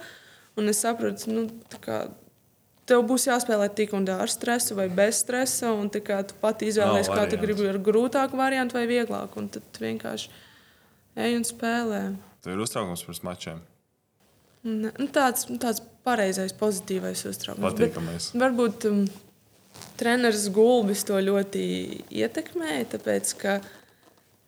[0.57, 1.43] Un es sapratu, nu,
[1.83, 2.07] ka
[2.89, 5.73] tev būs jāspēlē tik un tā ar stresu vai bez stresa.
[5.75, 6.01] Un tu
[6.41, 9.43] pati izvēlējies, kā tu gribi ar grūtāku variantu vai vieglāku.
[9.43, 10.31] Un tad vienkārši
[11.17, 12.01] ej un spēlē.
[12.45, 13.61] Tev ir uztraukums par mačiem.
[14.67, 17.69] Ne, nu, tāds, tāds pareizais, pozitīvais uztraukums.
[17.69, 18.31] Patīkamais.
[18.35, 19.05] Varbūt um,
[19.97, 21.65] treneris Gulbis to ļoti
[22.21, 22.85] ietekmēja.
[22.95, 23.33] Tāpēc,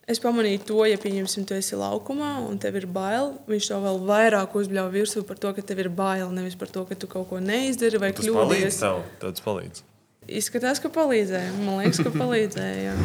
[0.09, 3.33] es pamanīju to, ja pieņemsim, tu esi laukumā un tev ir bail.
[3.49, 6.29] Viņš to vēl vairāk uzbļauj virsū par to, ka tev ir bail.
[6.35, 8.81] Nevis par to, ka tu kaut ko neizdari vai kļūdījies.
[9.21, 9.85] Tas palīdz.
[10.29, 11.53] Izskatās, ka palīdzēja.
[11.65, 12.95] Man liekas, ka palīdzēja.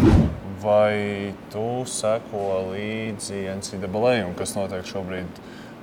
[0.65, 5.41] Vai tu seko līdzi NCAA un kas notiek šobrīd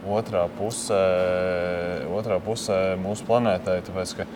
[0.10, 1.02] otrā pusē,
[2.14, 3.80] otrā pusē mūsu planētai?
[3.90, 4.28] Tāpēc, ka,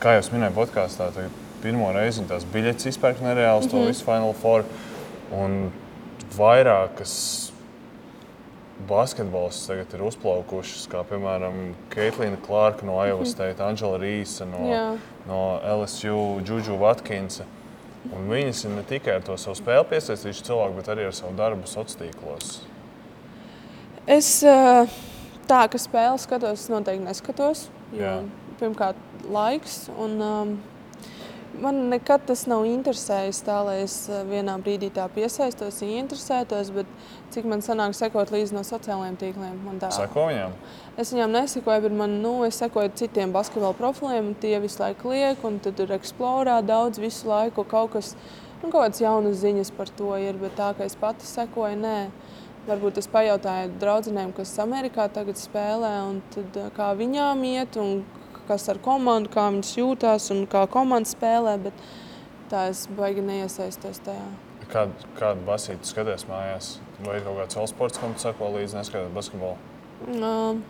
[0.00, 1.10] kā jau minēju podkāstā,
[1.66, 3.70] pirmo reizi, un tās biļetes izpērk nereāli, mm -hmm.
[3.70, 3.90] to mhm.
[3.90, 4.64] visu Final Four.
[5.34, 5.72] Un
[6.38, 7.14] vairākas
[8.88, 14.86] basketbolists tagad ir uzplaukušas, kā piemēram Keitlīna Klārka no Iowa State, Angela Rīsa no, Jā.
[15.26, 17.44] no LSU, Džudžu Vatkinsa.
[18.14, 21.34] Un viņas ir ne tikai ar to savu spēli piesaistījuši cilvēku, bet arī ar savu
[21.34, 22.52] darbu sociālos tīklos.
[24.06, 24.86] Es eh,
[25.48, 27.66] tā, ka spēli skatos, noteikti neskatos.
[28.60, 28.96] Pirmkārt,
[29.26, 29.88] laiks.
[29.98, 30.54] Un, um,
[31.62, 36.72] man nekad tas nav interesējis tā, lai es eh, vienā brīdī tā piesaistos, ieinteresētos.
[36.74, 36.90] Bet
[37.34, 39.60] cik man sanāk sekot līdzi no sociālajiem tīkliem?
[39.94, 40.56] Seko viņām?
[41.00, 44.32] Es viņām nesakoju, bet man, nu, es sekoju citiem basketbola profiliem.
[44.32, 47.66] un Tie visu laiku liek, un tad tur eksplorā daudz visu laiku.
[47.68, 48.14] Kaut kas,
[48.62, 51.98] nu, kaut kādas jaunas ziņas par to ir, bet tā, ka es pati sekoju, nē.
[52.66, 58.00] Varbūt es pajautāju draudzenēm, kas Amerikā tagad spēlē, un tad, eh, kā viņām iet, un
[58.48, 61.56] kas ar komandu, kā viņas jūtās un kā komanda spēlē.
[61.68, 61.86] Bet
[62.50, 64.26] tā es baigi neiesaistos tajā.
[64.70, 66.72] Kādu, kādu basītu skaties mājās?
[67.04, 69.56] Vai ir kaut kāds vēl sports, kam tu seko līdzi, neskatot basketbolu?
[70.16, 70.62] Um,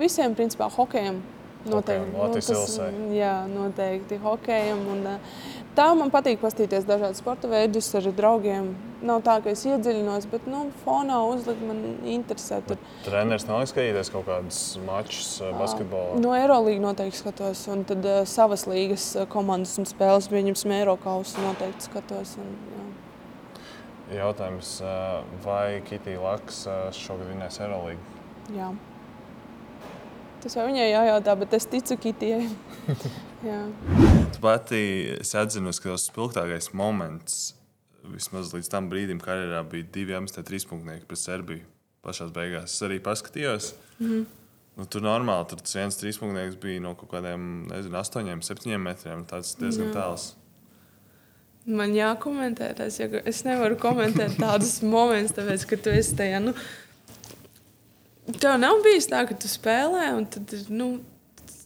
[0.00, 1.20] visiem, principā, hokejam.
[1.62, 2.08] Noteikti.
[2.10, 2.86] Hokejam, Latvijas tas- ilasē.
[3.14, 4.80] Jā, noteikti hokejam.
[4.96, 8.72] Un, uh, tā man patīk paskatīties dažādus sporta veidus ar draugiem.
[9.02, 12.60] Nav tā, ka es iedziļinos, bet nu, fonā uzlikt man interesē.
[12.68, 12.78] Tur.
[13.02, 16.20] Treneris nav skatījies kaut kādus mačus uh, basketbolā.
[16.22, 21.34] No Eirolandes noteikti skatos, un tad uh, savas līgas uh, komandas un spēles, viņam Eiropas
[21.42, 22.36] noteikti skatos.
[22.38, 22.86] Un, jā.
[24.22, 24.76] Jautājums,
[25.42, 28.12] vai Kitija Laks šogad vinnēs Eirolandu?
[28.52, 28.70] jā.
[30.42, 31.96] Tas jau viņai jājautā, bet es ticu
[33.50, 33.58] jā.
[34.34, 34.82] Tu pati
[35.20, 37.54] esi atzinusi, ka tas spilgtākais moments,
[38.10, 41.64] vismaz līdz tam brīdim, karjerā bija divi amstē trīspunktnieki pret Serbiju.
[42.02, 43.74] Pašā beigās es arī paskatījos.
[44.00, 44.24] Mm -hmm.
[44.76, 49.24] nu, tur normāli tur tas viens trīspunktnieks bija no kaut kādiem nezinu, astoņiem, septiņiem metriem.
[49.24, 50.32] Tas diezgan tāls.
[51.66, 56.40] Man jākomentē tas, ja es nevaru komentēt tādus momentus, tāpēc, ka tu esi tajā.
[56.42, 56.54] Nu,
[58.30, 60.94] tev nav bijis tā, ka tu spēlē, un tad, nu,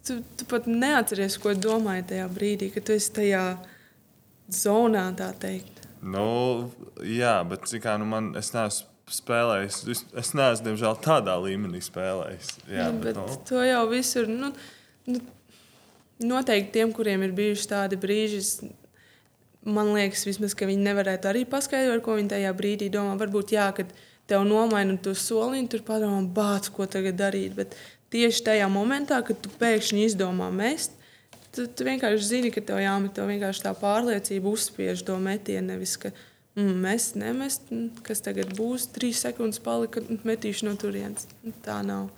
[0.07, 3.47] tu, tu pat neatceries, ko domāji tajā brīdī, kad tu esi tajā
[4.53, 5.87] zonā, tā teikt.
[6.07, 6.27] Nu,
[7.03, 9.81] jā, bet kā nu man, es neesmu spēlējis.
[9.93, 12.53] Es, es neesmu, diemžēl, tādā līmenī spēlējis.
[12.71, 14.31] Jā, nu, bet, bet nu, to jau visur.
[14.31, 14.51] Nu,
[15.11, 15.23] nu,
[16.27, 18.43] noteikti tiem, kuriem ir bijuši tādi brīži,
[19.67, 23.17] man liekas, vismaz, ka viņi nevarētu arī paskaidrot, ko viņi tajā brīdī domā.
[23.21, 23.95] Varbūt, jā, kad
[24.31, 27.55] tev nomaina to soliņu, tur padomā, bāc, ko tagad darīt.
[27.59, 27.77] Bet
[28.15, 30.97] tieši tajā momentā, kad tu pēkšņi izdomā mest,
[31.55, 35.73] tu, tu vienkārši zini, ka tev jāmet, tev vienkārši tā pārliecība uzspiež to metienu.
[35.73, 36.13] Nevis, ka
[36.59, 41.29] mm, mest, nemest, mm, kas tagad būs, trīs sekundes palika, mm, metīšu no turienes.
[41.67, 42.11] Tā nav.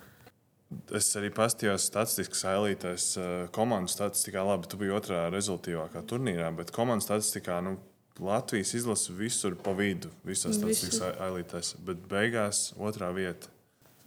[0.93, 3.11] es arī pastījos statistikas ailītēs.
[3.57, 7.79] Komandu statistikā, labi, tu biji otrā rezultātīvākā turnīrā, bet komandu statistikā nu,
[8.19, 11.15] Latvijas izlase visur pa vidu, visās Visur.
[11.23, 11.75] ailītēs.
[11.87, 13.47] Bet beigās otrā vieta.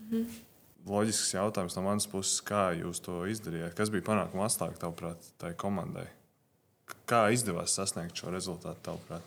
[0.09, 0.25] Mhm.
[0.87, 3.75] Loģisks jautājums no manas puses, kā jūs to izdarījāt?
[3.77, 6.07] Kas bija panākuma atslēga, tavuprāt, tai komandai?
[7.07, 9.21] Kā izdevās sasniegt šo rezultātu, tavuprāt?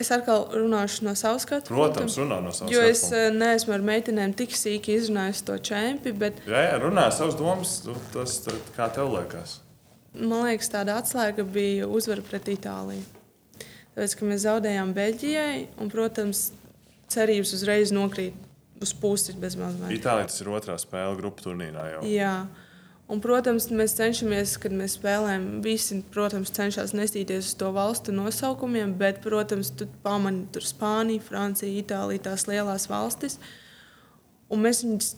[0.00, 3.74] Es atkal runāšu no savas skatu Protams, runā no savas Jo es skatu eh, neesmu
[3.76, 7.74] ar meitenēm tik sīki izrunājis to čempi, bet Jā, jā, runā savas domas.
[8.12, 8.38] Tas
[8.76, 9.58] kā tev liekas.
[10.14, 13.04] man liekas, tāda atslēga bija uzvara pret Itāliju.
[13.94, 16.50] Tāpēc, ka mēs zaudējām Beļģijai, un, protams,
[17.10, 18.36] cerības uzreiz nokrīt
[18.80, 19.92] uz pusi bezmazliet.
[19.98, 22.02] Itālijā tas ir otrā spēle grupu turnīrā jau.
[22.08, 22.34] Jā.
[23.10, 28.92] Un, protams, mēs cenšamies, kad mēs spēlējam, visi protams, cenšas nestīties uz to valstu nosaukumiem,
[29.00, 33.40] bet, protams, tu pamani tur Spāniju, Franciju, Itāliju, tās lielās valstis.
[34.50, 35.10] Un mēs viņus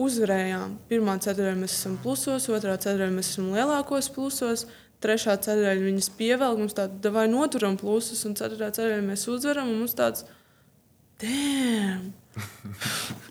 [0.00, 0.76] uzvarējām.
[0.90, 4.66] Pirmā ceturtajā mēs esam plusos, otrā ceturtajā mēs esam lielākos plusos.
[5.00, 9.82] Trešā ceturtajā viņas pievelk, mums tāda vai noturam plusus, un ceturtā ceturtajā mēs uzvaram, un
[9.84, 10.26] mums tāds-
[11.22, 12.12] damn!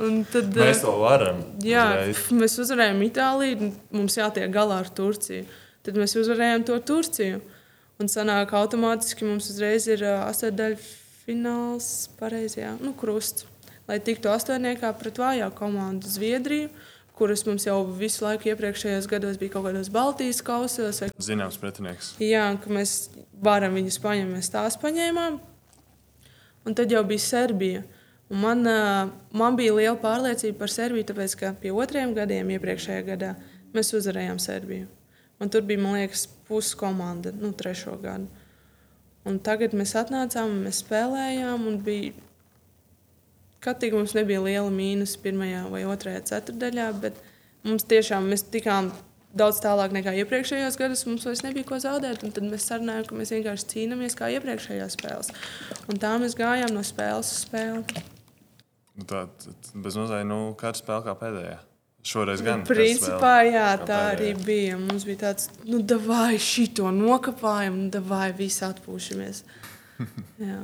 [0.00, 1.40] Un tad, Mēs eh, to varam.
[1.64, 2.20] Jā, uzreiz.
[2.38, 5.46] mēs uzvarējām Itāliju, mums jātiek galā ar Turciju.
[5.86, 7.40] Tad mēs uzvarējām to Turciju.
[8.00, 11.88] Un sanāk, automātiski mums uzreiz ir astotdaļfināls,
[12.20, 13.44] pareizi, jā, nu, krusts.
[13.90, 16.70] Lai tiktu astotniekā pret vājāku komandu Zviedriju,
[17.20, 21.02] kuras mums jau visu laiku iepriekšējos gados bija kaut kādos Baltijas kausos.
[21.04, 21.10] Vai...
[21.20, 22.14] Zināms, pretinieks.
[22.24, 23.10] Jā, ka mēs
[23.44, 25.36] varam viņus paņemt, mēs tās paņēmām.
[26.64, 27.84] Un tad jau bija Serbija.
[28.30, 28.62] Un man,
[29.34, 33.34] man bija liela pārliecība par Serbiju, tāpēc ka pie otriem gadiem, iepriekšējā gadā,
[33.74, 34.86] mēs uzvarējām Serbiju.
[35.40, 38.28] Un tur bija, man liekas, puses komanda, nu, trešo gadu.
[39.28, 42.14] Un tagad mēs atnācām, mēs spēlējām, un bija.
[43.60, 47.18] Katīgi mums nebija liela mīnus pirmajā vai otrajā ceturdaļā, bet
[47.66, 48.88] mums tiešām mēs tikām
[49.36, 51.04] daudz tālāk nekā iepriekšējos gados.
[51.08, 54.96] Mums vairs nebija ko zaudēt, un tad mēs sarunājām, ka mēs vienkārši cīnāmies kā iepriekšējās
[54.96, 55.32] spēles.
[55.92, 58.04] Un tā mēs gājām no spēles uz spēli.
[58.96, 61.58] Nu, Tā tad bez mazliet, nu, katra spēle kā pēdējā.
[62.10, 62.62] Šoreiz gan.
[62.64, 64.46] katra Principā, jā, tā arī pēdējā.
[64.48, 64.76] bija.
[64.80, 69.44] Mums bija tāds, nu, vai šito nokāpājam, nu, vai visi atpūšamies.
[70.50, 70.60] jā.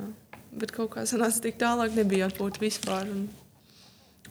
[0.56, 3.10] Bet kaut kā sanāca tik tālāk, nebija atpūta vispār.
[3.12, 3.26] Un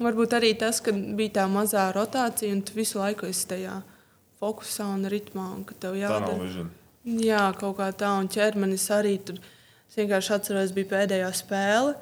[0.01, 3.75] varbūt arī tas, ka bija tā mazā rotācija, un tu visu laiku esi tajā
[4.41, 5.45] fokusā un ritmā.
[5.59, 6.65] Un, ka tev jādara.
[7.05, 9.37] Jā, kaut kā tā, un ķermenis arī tur.
[9.85, 11.93] Es vienkārši atceros, bija pēdējā spēle,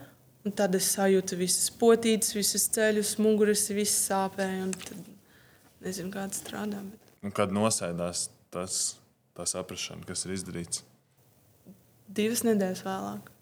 [0.48, 4.64] un tad es sajūtu visas potītes, visas ceļus, muguras, visas sāpēja.
[4.64, 5.04] un Tad
[5.84, 6.80] nezinu, kā tas strādā.
[6.80, 7.12] Bet...
[7.28, 8.80] Un kad nosēdās tas,
[9.36, 10.84] tā saprāšana, kas ir izdarīts.
[12.14, 13.33] Divas nedēļas vēlāk.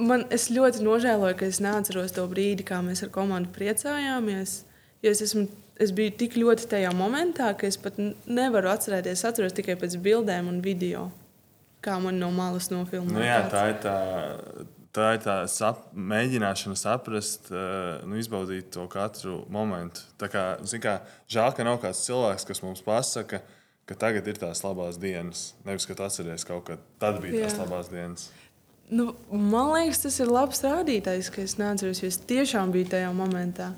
[0.00, 4.62] Man, es ļoti nožēloju, ka es neatceros to brīdi, kā mēs ar komandu priecājāmies.
[5.04, 5.44] Jo es, esmu,
[5.80, 9.18] es biju tik ļoti tajā momentā, ka es pat nevaru atcerēties.
[9.18, 11.10] Es atceros tikai pēc bildēm un video,
[11.84, 13.18] kā man no malas nofilmēja.
[13.18, 13.96] Nu, jā, tā ir tā,
[14.96, 20.04] tā, ir tā sap, mēģināšana saprast, eh, nu, izbaudīt to katru momentu.
[20.20, 20.44] Tā kā,
[20.80, 23.42] kā, žēl, ka nav kāds cilvēks, kas mums pasaka,
[23.84, 25.50] ka tagad ir tās labās dienas.
[25.66, 27.64] Nevis, ka tu atceries kaut kad, tad bija tās Jā.
[27.64, 28.30] labās dienas.
[28.90, 33.12] Nu, man liekas, tas ir labs rādītājs, ka es neatceros, jo es tiešām biju tajā
[33.14, 33.70] momentā.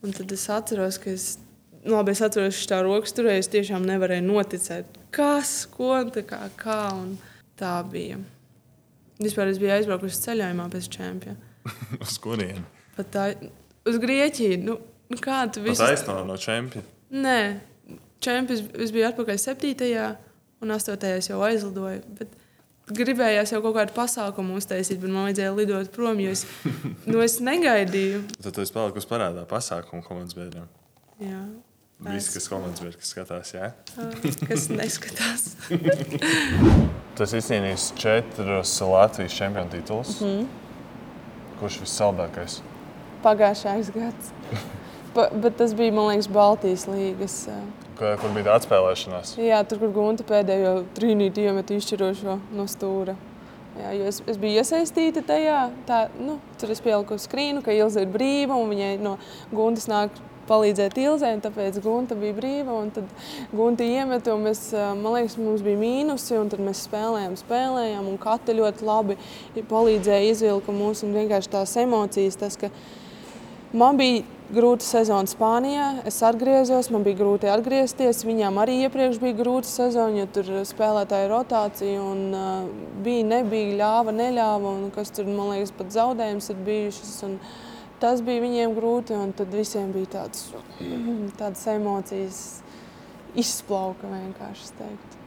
[0.00, 1.34] Un tad es atceros, ka es,
[1.82, 6.24] nu, labi, es atceros, ka tā rokas turēja, es tiešām nevarēju noticēt, kas, ko, tā
[6.28, 7.18] kā, kā un
[7.60, 8.16] tā bija.
[9.20, 11.50] Vispār es biju aizbraukusi ceļojumā pēc čempiona.
[12.06, 12.64] Uz kurieni?
[13.12, 13.30] Tā,
[13.88, 14.76] uz Grieķiju, nu,
[15.12, 15.84] nu kā tu Tas visu...
[15.84, 16.88] aizsno no čempiona.
[17.10, 17.38] Nē,
[18.24, 20.00] čempions, es biju atpakaļ 7.
[20.64, 20.96] un 8.
[21.16, 22.02] es jau aizlidoju.
[22.18, 22.39] Bet
[22.96, 26.44] gribējās jau kaut kādu pasākumu uztaisīt, bet man vajadzēja lidot prom, jo es,
[27.06, 28.22] nu, es negaidīju.
[28.38, 30.68] Tad tu esi palikusi parādā pasākumu komandas biedriem.
[31.20, 31.42] Jā.
[32.00, 33.70] Visi, kas komandas biedri, kas skatās, jā.
[34.48, 35.50] Kas neskatās.
[37.18, 40.20] Tas izcīnījis četrus Latvijas čempionu titulus.
[40.20, 40.46] Mm -hmm.
[41.60, 42.60] Kurš vissaldākais?
[43.22, 44.32] Pagājušais gads.
[45.14, 47.48] Bet tas bija, man liekas, Baltijas līgas.
[47.50, 47.56] ā,
[47.98, 49.34] Kur, bija tā atspēlēšanās?
[49.42, 53.16] Jā, tur, kur Gunta pēdējo trīnīti iemet izšķirošo no stūra.
[53.80, 55.58] Jā, es, es biju iesaistīta tajā.
[55.88, 59.16] Tā, nu, tur es pieliku skrīnu, ka Ilze ir brīva un viņai no
[59.52, 60.14] Guntas nāk
[60.50, 61.34] palīdzēt Ilzei.
[61.36, 62.78] un Tāpēc Gunta bija brīva.
[62.82, 63.10] un Tad
[63.52, 64.62] Gunta iemeta, un mēs,
[65.02, 66.38] man liekas, mums bija mīnusi.
[66.40, 69.18] un Tad mēs spēlējām, spēlējām, un katra ļoti labi
[69.70, 71.04] palīdzēja izvilka mūs.
[71.06, 72.70] un Vienkārši tās emocijas, tas, ka
[73.70, 76.00] Man bija grūta sezona Spānijā.
[76.08, 78.24] Es atgriezos, man bija grūti atgriezties.
[78.26, 82.64] Viņām arī iepriekš bija grūta sezona, jo tur spēlētāja rotācija un uh,
[83.04, 84.74] bija, nebija, ļāva, neļāva.
[84.74, 87.14] Un kas tur, man liekas, pat zaudējums ir bijušas.
[87.28, 87.38] Un
[88.02, 90.48] tas bija viņiem grūti, un tad visiem bija tāds,
[91.38, 92.42] tādas emocijas
[93.38, 94.66] izplauka vienkārši.
[94.66, 95.19] es teiktu.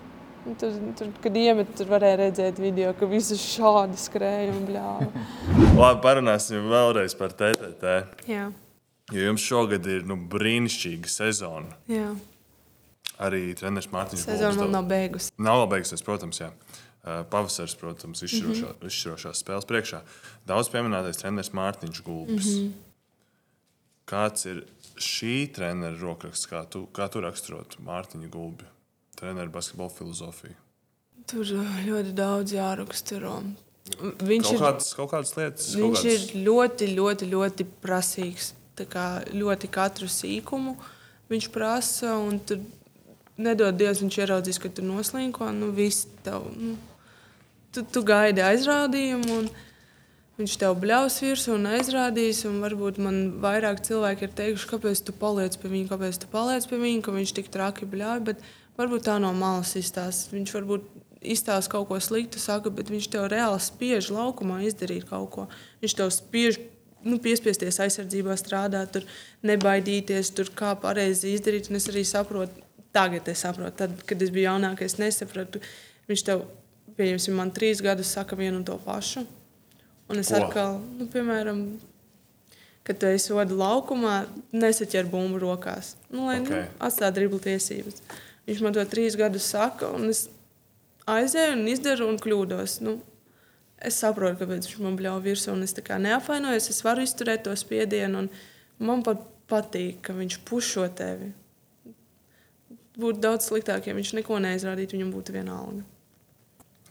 [0.46, 5.24] Un Tur, tur, kad iemet, tur varēja redzēt video, ka visi šādi skrēja un bļāva.
[5.80, 7.94] Labi, parunāsim vēlreiz par TTT.
[8.28, 8.50] Jā,
[9.12, 11.76] Jo jums šogad ir nu, brīnišķīga sezona.
[11.92, 12.14] jā.
[13.24, 15.30] Arī treneris Mārtiņš sezona vēl nav beigusi.
[15.38, 16.50] Nav vēl beigusies, protams, jā.
[17.30, 18.88] Pavasaris, protams, izšķirošā, mm -hmm.
[18.90, 20.00] izšķirošās spēles priekšā.
[20.50, 22.46] Daudz pieminētais treneris Mārtiņš Gulbis.
[22.46, 22.72] Mm -hmm.
[24.08, 24.64] Kāds ir
[24.98, 28.66] šī trenera rokraksts, kā tu, kā tu raksturot Mārtiņu Gulbi,
[29.20, 30.58] treneru basketbola filozofiju?
[31.30, 31.54] Tur
[31.88, 33.38] ļoti daudz jāraksturo.
[33.94, 36.28] Viņš Kaut ir, kādas, kaut kādas lietas, kaut viņš kādas...
[36.34, 38.54] ir ļoti, ļoti, ļoti prasīgs.
[38.74, 40.78] Tā kā ļoti katru sīkumu
[41.30, 42.62] viņš prasa, un tur
[43.42, 45.50] nedod Dievs, viņš ieraudzīs, ka tu noslīko.
[45.56, 46.76] Nu, viss tev, nu,
[47.74, 49.50] tu, tu gaidi aizrādījumu, un
[50.40, 52.44] viņš tev bļaus virsū un aizrādīs.
[52.50, 56.68] Un varbūt man vairāk cilvēki ir teikuši, kāpēc tu paliec pie viņa, kāpēc tu paliec
[56.70, 58.26] pie viņa, ka viņš tik traki bļauj.
[58.32, 58.46] Bet
[58.80, 60.34] varbūt tā no malas izstāsta.
[60.36, 60.88] Viņš varbūt
[61.24, 65.48] izstāsta kaut ko sliktu, saka, bet viņš tev reāli spiež laukumā izdarīt kaut ko.
[65.84, 66.60] Viņš tev spiež
[67.04, 69.08] nu, piespiesties aizsardzībā strādāt, tur
[69.46, 71.70] nebaidīties, tur kā pareizi izdarīt.
[71.72, 72.64] Un es arī saprotu,
[72.96, 75.62] tagad es saprotu, tad, kad es biju jaunākais, nesapratu.
[76.10, 76.44] Viņš tev,
[76.98, 79.26] pieņemsim, man trīs gadus saka vienu un to pašu.
[80.12, 80.42] Un es Ko?
[80.44, 81.64] atkal, nu, piemēram,
[82.84, 85.96] kad tu esi soda laukumā, nesaķer bumbu rokās.
[86.12, 86.50] Nu, lai Ok.
[86.50, 86.68] okay.
[86.68, 88.04] nu, atstātu driblu tiesības.
[88.48, 90.26] Viņš man to trīs gadus saka, un es
[91.10, 92.80] aizēju un izdaru un kļūdos.
[92.84, 92.98] Nu,
[93.80, 96.70] es saprotu, kāpēc viņš man bļauj virsū, un es neapvainojos.
[96.74, 98.30] Es varu izturēt to spiedienu, un
[98.84, 101.32] man pat patīk, ka viņš pušo tevi.
[102.94, 105.84] Būtu daudz sliktāk, ja viņš neko neizrādītu, viņam būtu vienalga.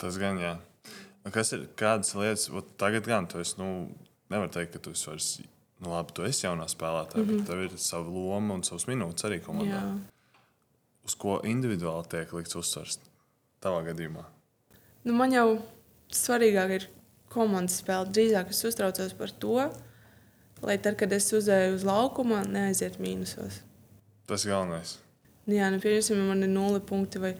[0.02, 0.56] Tas gan, jā.
[1.30, 3.86] Kas ir kādas lietas, ot, tagad gan tu esi, nu,
[4.32, 5.28] nevar teikt, ka tu esi vairs,
[5.78, 7.44] nu, labi, tu esi jaunā spēlētāja, mm -hmm.
[7.44, 9.78] bet tev ir sava loma un savas minūtes arī komandā.
[9.78, 10.11] Jā.
[11.02, 13.00] Uz ko individuāli tiek likts uzsvars
[13.62, 14.22] tavā gadījumā?
[15.02, 15.46] Nu, man jau
[16.14, 16.88] svarīgāk ir
[17.32, 18.10] komandas spēle.
[18.14, 19.56] Drīzāk es uztraucos par to,
[20.62, 23.62] lai tad, kad es uzēju uz laukuma, neaiziet mīnusos.
[24.30, 24.98] Tas galvenais.
[25.48, 27.32] Nu, jā, nu, pieņemsim, ja man ir nulle punkti, vai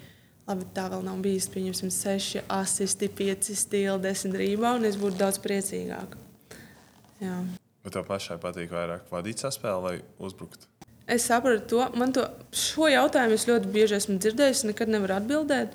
[0.48, 1.46] labi, tā vēl nav bijis.
[1.52, 6.18] Pieņemsim, seši asisti, pieci stili, desmit rībā, un es būtu daudz priecīgāka.
[7.22, 7.38] Jā.
[7.82, 10.66] Bet tev pašai patīk vairāk vadīt saspēli vai uzbrukt?
[11.07, 11.86] Es saprotu to.
[11.98, 15.74] Man to šo jautājumu es ļoti bieži esmu dzirdējis, nekad nevaru atbildēt.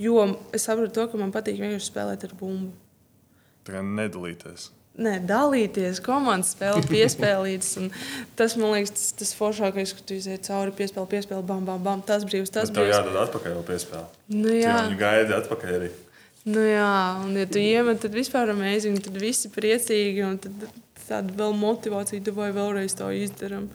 [0.00, 0.24] Jo
[0.56, 2.72] es saprotu to, ka man patīk vienkārši spēlēt ar bumbu.
[3.64, 4.70] Tā kā nedalīties.
[4.94, 7.72] Nē, dalīties, komandas spēle, piespēlītas.
[8.38, 12.02] Tas man liekas, tas, tas foršākais, ka tu iziet cauri, piespēli, piespēli, bam, bam, bam.
[12.06, 12.96] Tas brīvs, tas Bet tev brīvs.
[13.00, 14.04] jādod atpakaļ jau piespēle.
[14.36, 14.76] Nu, jā.
[14.86, 15.90] viņu gaidi atpakaļ arī.
[16.44, 16.92] Nu, jā,
[17.24, 20.66] un ja tu iemet, tad vispār amazing, tad visi priecīgi, un tad
[21.08, 23.66] tāda vēl motivācija, tu vai vēlreiz to izdarām.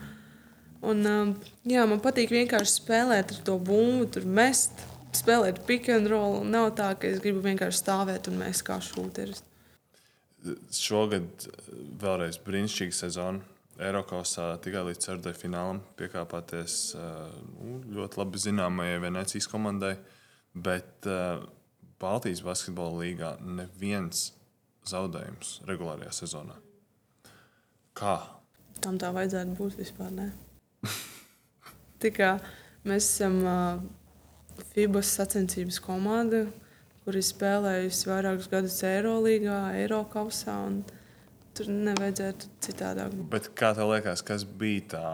[0.80, 1.34] Un, um,
[1.68, 6.40] jā, man patīk vienkārši spēlēt ar to bumbu, tur mest, spēlēt pick and roll.
[6.48, 9.44] Nav tā, ka es gribu vienkārši stāvēt un mēs kā šūteris.
[10.72, 13.44] Šogad eh, vēlreiz brīnišķīga sezona.
[13.80, 19.98] Eiropasā tikai līdz ceturtajai finālam piekāpāties eh, nu, ļoti labi zināmajai Venecijas komandai.
[20.60, 21.44] Bet uh,
[22.02, 24.32] Baltijas basketbola līgā neviens
[24.90, 26.56] zaudējums regulārajā sezonā.
[27.94, 28.16] Kā?
[28.82, 30.10] Tam tā vajadzētu būt vispār.
[30.16, 30.32] Ne?
[32.04, 32.34] Tikā
[32.88, 33.82] mēs esam uh,
[34.74, 36.46] FIBAS sacensības komanda,
[37.04, 40.56] kur ir spēlējusi vairākus gadus Eirolandā, Eiropasā.
[41.60, 43.16] Tur nevajadzētu citādāk.
[43.34, 45.08] Bet kā tev liekas, kas bija tā,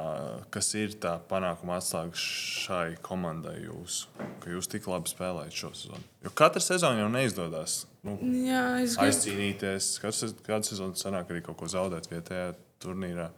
[0.54, 4.12] kas ir tā panākuma atslēga šai komandai jūsu,
[4.44, 6.04] ka jūs tik labi spēlējat šo sezonu?
[6.28, 7.80] Jo katra sezona jau neizdodas.
[8.06, 9.08] Nu, Jā, es gribu.
[9.08, 9.88] aizcīnīties.
[10.04, 12.52] Katru, katru sezonu sanāk arī kaut ko zaudēt vietējā
[12.84, 13.32] turnīrā.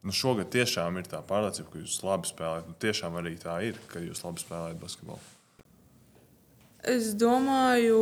[0.00, 2.68] Nu, šogad tiešām ir tā pārliecība, ka jūs labi spēlējat.
[2.70, 5.20] Nu, tiešām arī tā ir, ka jūs labi spēlējat basketbolu.
[6.88, 7.98] Es domāju,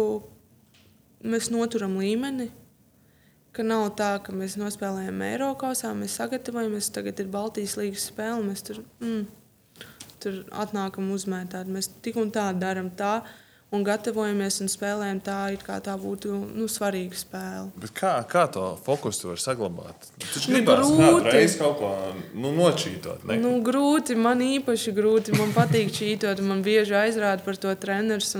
[1.26, 2.52] mēs noturam līmeni.
[3.50, 6.92] Ka nav tā, ka mēs nospēlējam Eiropasā, mēs sagatavojamies.
[6.94, 8.44] Tagad ir Baltijas līnijas spēle.
[8.46, 9.24] Mēs tur, mm,
[10.22, 11.66] tur atnākam uzmētāt.
[11.66, 13.24] Mēs tik un tā darām tā
[13.74, 17.68] un gatavojamies un spēlējam tā, it kā tā būtu nu, svarīga spēle.
[17.76, 20.08] Bet kā, kā to fokusu tu vari saglabāt?
[20.22, 21.32] Taču Nu, gribēji grūti.
[21.36, 21.90] reiz kaut ko
[22.32, 23.26] nu, nočītot.
[23.28, 23.36] Ne?
[23.42, 25.36] Nu, grūti, man īpaši grūti.
[25.36, 28.32] Man patīk čītot, man bieži aizrāda par to treneris.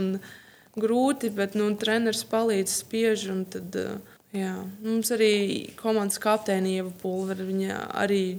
[0.78, 3.26] Grūti, bet nu, treneris palīdz spiež.
[3.50, 4.54] Tad, uh, jā.
[4.84, 5.32] Mums arī
[5.80, 7.44] komandas kapteini Ieva Pulvera.
[7.44, 8.38] Viņa arī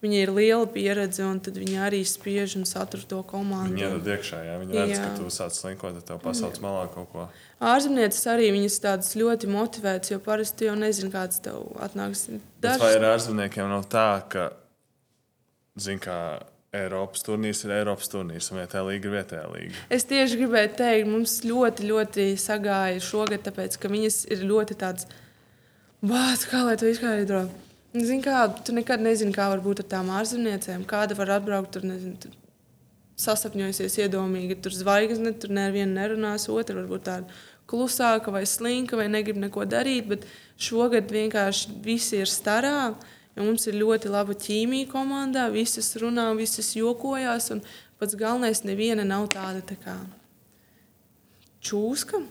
[0.00, 3.76] viņa ir liela pieredze, un viņa arī spiež un satur to komandu.
[3.76, 5.02] Viņi iedod iekšā, ja viņi redz, Jā.
[5.04, 7.26] ka tu sāc slinkot, tad tev pasauc malā kaut ko.
[7.60, 12.30] Ārzemnieces arī viņas tādas ļoti motivētas, jo parasti jau nezinu, kāds tev atnāks.
[12.64, 14.48] Bet vai ar ārzemniekiem nav tā, ka,
[15.76, 16.40] zin, kā
[16.70, 19.80] Eiropas turnīrs ir Eiropas turnīrs, un vietējā līga ir vietējā līga?
[19.92, 25.08] Es tieši gribēju teikt, mums ļoti, ļoti sagāja šogad, tāpēc ka viņas ir ļoti tādas,
[26.00, 27.48] bācis, kā lai to izskaidro.
[27.90, 30.84] Zini, kā, tu nekad nezini, kā var būt ar tām ārzemniecēm.
[30.86, 32.36] Kāda var atbraukt tur, nezinu, tur
[33.18, 39.40] sasapņojusies iedomīgi, tur zvaigzne, tur neviena nerunās, otra varbūt tāda klusāka vai slinka vai negrib
[39.42, 40.26] neko darīt, bet
[40.60, 42.92] šogad vienkārši visi ir starā.
[43.34, 47.50] Jo mums ir ļoti laba ķīmija komandā, visas runā, visas jokojās.
[47.98, 49.98] Pats galvenais, neviena nav tāda tā kā
[51.66, 52.22] čūska.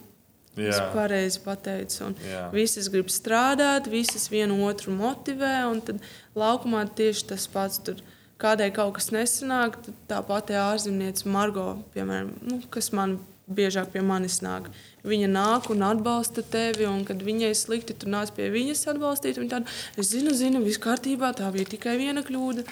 [0.59, 2.09] Es Jā, pareizi pateicu.
[2.09, 2.45] Un Jā.
[2.53, 5.69] visas grib strādāt, visas vienu otru motivē.
[5.71, 6.03] un Tad
[6.35, 7.79] laukumā tieši tas pats.
[7.79, 8.01] Tur
[8.39, 13.17] kādai kaut kas nesanāk, tad tā pati ārzemniece Margo, piemēram, nu, kas man
[13.49, 14.69] biežāk pie manis nāk.
[15.07, 19.39] Viņa nāk un atbalsta tevi, un kad viņai slikti, tu nāc pie viņas atbalstīt.
[19.41, 22.67] Viņa tāda, es zinu, zinu, viss kārtībā, tā bija tikai viena kļūda.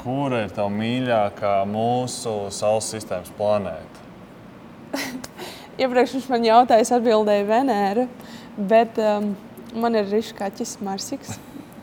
[0.00, 4.03] Kura ir tā mīļākā mūsu Saules sistēmas planēta?
[5.74, 8.04] Iepriekš viņš man jautāja, es atbildēju Venēra,
[8.70, 9.32] bet um,
[9.74, 11.38] man ir rišs kaķis Marsiks.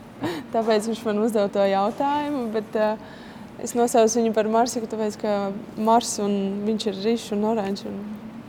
[0.54, 2.46] Tāpēc viņš man uzdeva to jautājumu.
[2.54, 3.20] Bet, uh,
[3.62, 5.34] es nosaucu viņu par Marsiku, tāpēc ka
[5.76, 7.84] Mars un viņš ir rišs un oranžs.
[7.90, 8.00] Un...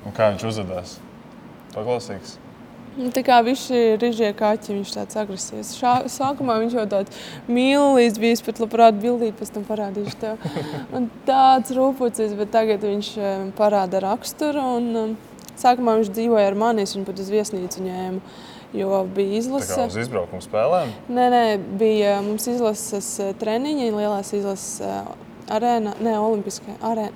[0.04, 0.98] Un kā viņš uzvedās?
[1.74, 2.38] Paklausīgs.
[2.94, 5.72] Nu, tā kā visi rīžie kaķi, viņš tāds agresīvs.
[5.80, 10.44] Šā, sākumā viņš jau tāds mīlīgs bija, pat labprāt bildīt, pēc tam parādīšu tev.
[10.96, 14.68] Un tāds rūpucis, bet tagad viņš eh, parāda raksturu.
[14.78, 15.16] Un, um,
[15.60, 18.22] sākumā viņš dzīvoja ar mani, es viņu pat uz viesnīcu ņēmu,
[18.80, 19.86] jo bija Tā kā izlase.
[19.92, 20.92] uz izbraukumu spēlēm.
[21.14, 21.44] Nē, nē,
[21.80, 25.16] bija mums izlases eh, treniņi, lielās izlases eh,
[25.54, 27.14] arēnā, ne olimpiskā arēnā,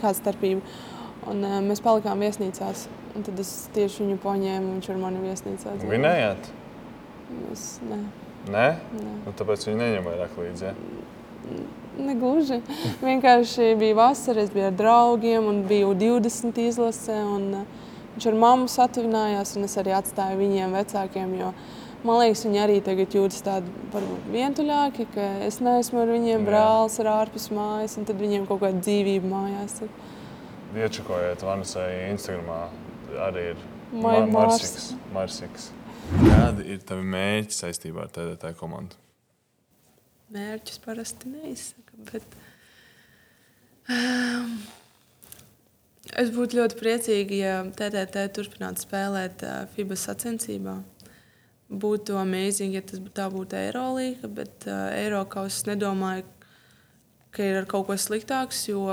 [0.00, 0.62] kāda starpība.
[1.30, 2.88] Un, mēs palikām viesnīcās.
[3.14, 5.74] Un tad es tieši viņu paņēmu, viņš ar mani viesnīcā.
[5.86, 6.48] Vinējāt?
[7.52, 7.98] Es, nē,
[8.50, 8.64] Nē,
[8.96, 9.12] nē.
[9.26, 10.64] nu, tāpēc viņi neņem vairāk līdzi.
[10.66, 10.72] Ja?
[11.98, 12.62] Negluži.
[13.02, 17.18] Vienkārši bija vasara, es biju ar draugiem un biju 20 izlasē.
[17.36, 21.30] Un, uh, Viņš ar mammu satuvinājās, un es arī atstāju viņiem vecākiem.
[21.38, 21.52] Jo,
[22.04, 26.98] man liekas, viņi arī tagad jūtas tādi varbūt vientuļāki, ka es neesmu ar viņiem brālis,
[27.00, 29.78] ar ārpus mājas, un tad viņiem kaut kāda dzīvība mājās.
[29.80, 32.60] Tad Iečakojiet Vanusai Instagramā
[33.28, 34.60] arī ir Mai Ma- Mars.
[34.60, 34.84] Marsiks.
[35.12, 35.70] Marsiks.
[36.12, 38.96] Kādi ir tavi mērķi saistībā ar TDT komandu?
[40.32, 41.98] Mērķus parasti neizsaka.
[42.08, 42.36] Bet,
[43.92, 44.54] um,
[46.16, 50.78] es būtu ļoti priecīga, ja TTT turpinātu spēlēt uh, FIBA sacensībā.
[51.72, 56.24] Būtu amazing, ja tas tā būtu Eirolandes, bet uh, Eiropas nedomāju,
[57.32, 58.86] ka ir kaut ko sliktāks, jo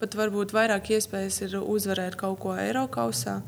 [0.00, 3.40] pat varbūt vairāk iespējas ir uzvarēt kaut ko Eiropasā.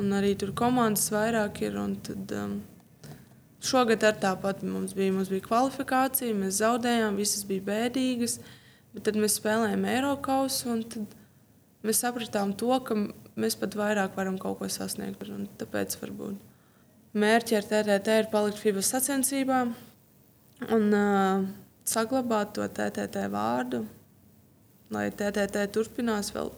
[0.00, 1.76] Un arī tur komandas vairāk ir.
[2.06, 2.60] Tad, um,
[3.60, 8.38] Šogad ar tāpat mums bija, mums bija kvalifikācija, mēs zaudējām, visas bija bēdīgas.
[8.94, 11.12] Bet tad mēs spēlējām Eiropas, un tad
[11.86, 12.96] mēs sapratām to, ka
[13.40, 15.22] mēs pat vairāk varam kaut ko sasniegt.
[15.28, 16.40] Un tāpēc varbūt
[17.20, 19.60] mērķi ar TTT ir palikt FIBA sacensībā
[20.70, 21.46] un uh,
[21.88, 23.84] saglabāt to TTT vārdu,
[24.92, 26.52] lai TTT turpinās vēl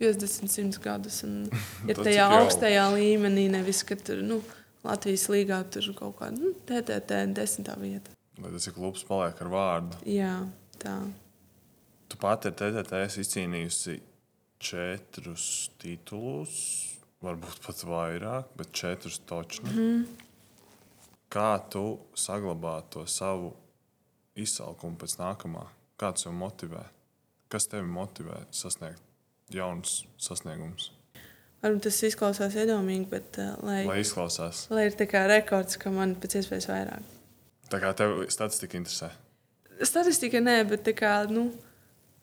[0.00, 1.22] 50, 100 gadus.
[1.26, 1.46] Un,
[1.88, 4.40] ja Tas tajā augstajā līmenī nevis, ka tur nu,
[4.86, 8.12] Latvijas līgā tur kaut kāda nu, TTT desmitā vieta.
[8.42, 10.00] Lai tas ir klubs, paliek ar vārdu.
[10.08, 10.34] Jā,
[10.82, 10.96] tā.
[12.06, 13.96] Tu pati ar TTT esi izcīnījusi
[14.62, 15.46] četrus
[15.80, 16.58] titulus,
[17.24, 19.72] varbūt pat vairāk, bet četrus točni.
[19.72, 20.04] Mm.
[21.32, 23.50] Kā tu saglabā to savu
[24.38, 25.64] izsalkumu pēc nākamā?
[25.98, 26.84] Kā tas tev motivē?
[27.50, 29.02] Kas tevi motivē sasniegt
[29.54, 30.90] jaunus sasniegumus?
[31.66, 35.90] Varbūt tas izklausās iedomīgi, bet uh, lai, Lai izklausās, lai ir tā kā rekords, ka
[35.90, 37.14] man pēc iespējas vairāk.
[37.72, 39.10] tā kā tev statistika interesē.
[39.82, 41.48] Statistika nē, bet tā kā, nu,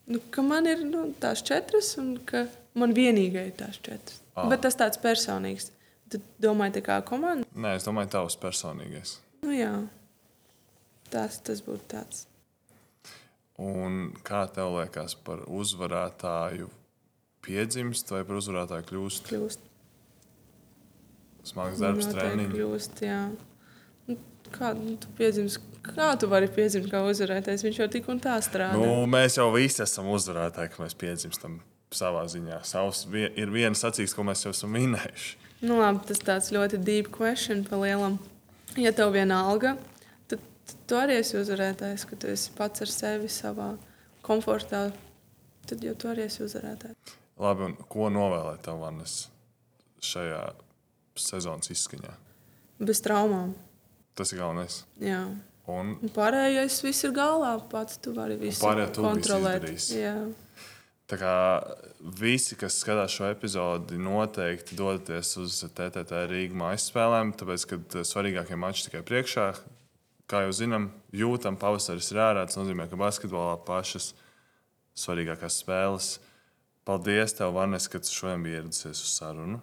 [0.08, 4.22] nu, ka man ir nu, tās četras un ka man vienīgai ir tās četras.
[4.34, 4.48] Ah.
[4.50, 5.68] Bet tas tāds personīgs.
[6.10, 7.46] Tu domāji, tā kā komanda?
[7.54, 9.18] Nē, es domāju, tavs personīgais.
[9.44, 9.74] Nu jā,
[11.12, 12.24] tas, tas būtu tāds.
[13.60, 16.66] Un kā tev liekas par uzvarētāju
[17.44, 19.28] piedzimst vai par uzvarētāju kļūst?
[19.30, 19.70] Kļūst.
[21.44, 22.54] Smags darbs, treniņš.
[22.54, 23.20] Kļūst, jā.
[24.08, 24.16] Nu,
[24.54, 25.58] Kā nu, tu piedzimis?
[25.84, 27.64] Kā tu vari piedzimt kā uzvarētājs?
[27.66, 28.78] Viņš jau tik un tā strādā.
[28.80, 31.58] Nu, mēs jau visi esam uzvarētāji, ka mēs piedzimstam
[31.94, 32.62] savā ziņā.
[32.66, 35.34] Savs vie- ir viena sacīks, ko mēs jau esam minējuši.
[35.64, 38.18] Nu, labi, tas tāds ļoti deep question pa lielam.
[38.80, 39.76] Ja tev viena alga,
[40.28, 40.40] tad
[40.88, 43.74] tu arī esi uzvarētājs, ka tu esi pats ar sevi savā
[44.24, 44.86] komfortā.
[45.68, 47.14] Tad jau tu arī esi uzvarētājs.
[47.40, 49.24] Labi, un ko novēlēt tev, Vannes,
[50.04, 50.42] šajā
[51.18, 52.12] sezonas izskaņā?
[52.84, 53.54] Bez traumām.
[54.14, 54.82] Tas ir galvenais.
[55.02, 55.24] Jā.
[55.70, 57.54] Un Un pārējais viss ir galā.
[57.70, 58.60] Pats tu vari visu
[58.92, 59.64] tu kontrolēt.
[61.04, 61.36] Tā kā
[62.16, 68.04] visi, kas skatās šo epizodi, noteikti dodaties uz TTT Rīgas mājas spēlēm, tāpēc, ka eh,
[68.08, 69.48] svarīgākie mači tikai priekšā.
[70.30, 72.46] Kā jau zinām, jūtam, pavasaris ir ārā.
[72.48, 74.12] Tas nozīmē, ka basketbolā pašas
[74.96, 76.14] svarīgākās spēles.
[76.84, 79.60] Paldies, tev, Vannes, ka tu šodien biji ieradusies uz sarunu.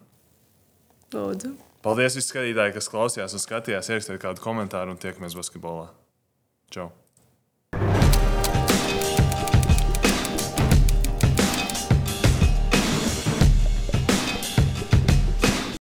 [1.13, 1.53] Lūdzu.
[1.86, 3.89] Paldies visiem skatītājiem, kas klausījās un skatījās.
[3.91, 5.89] Ierakstiet kādu komentāru un tiekamies basketbolā.
[6.74, 6.91] Čau!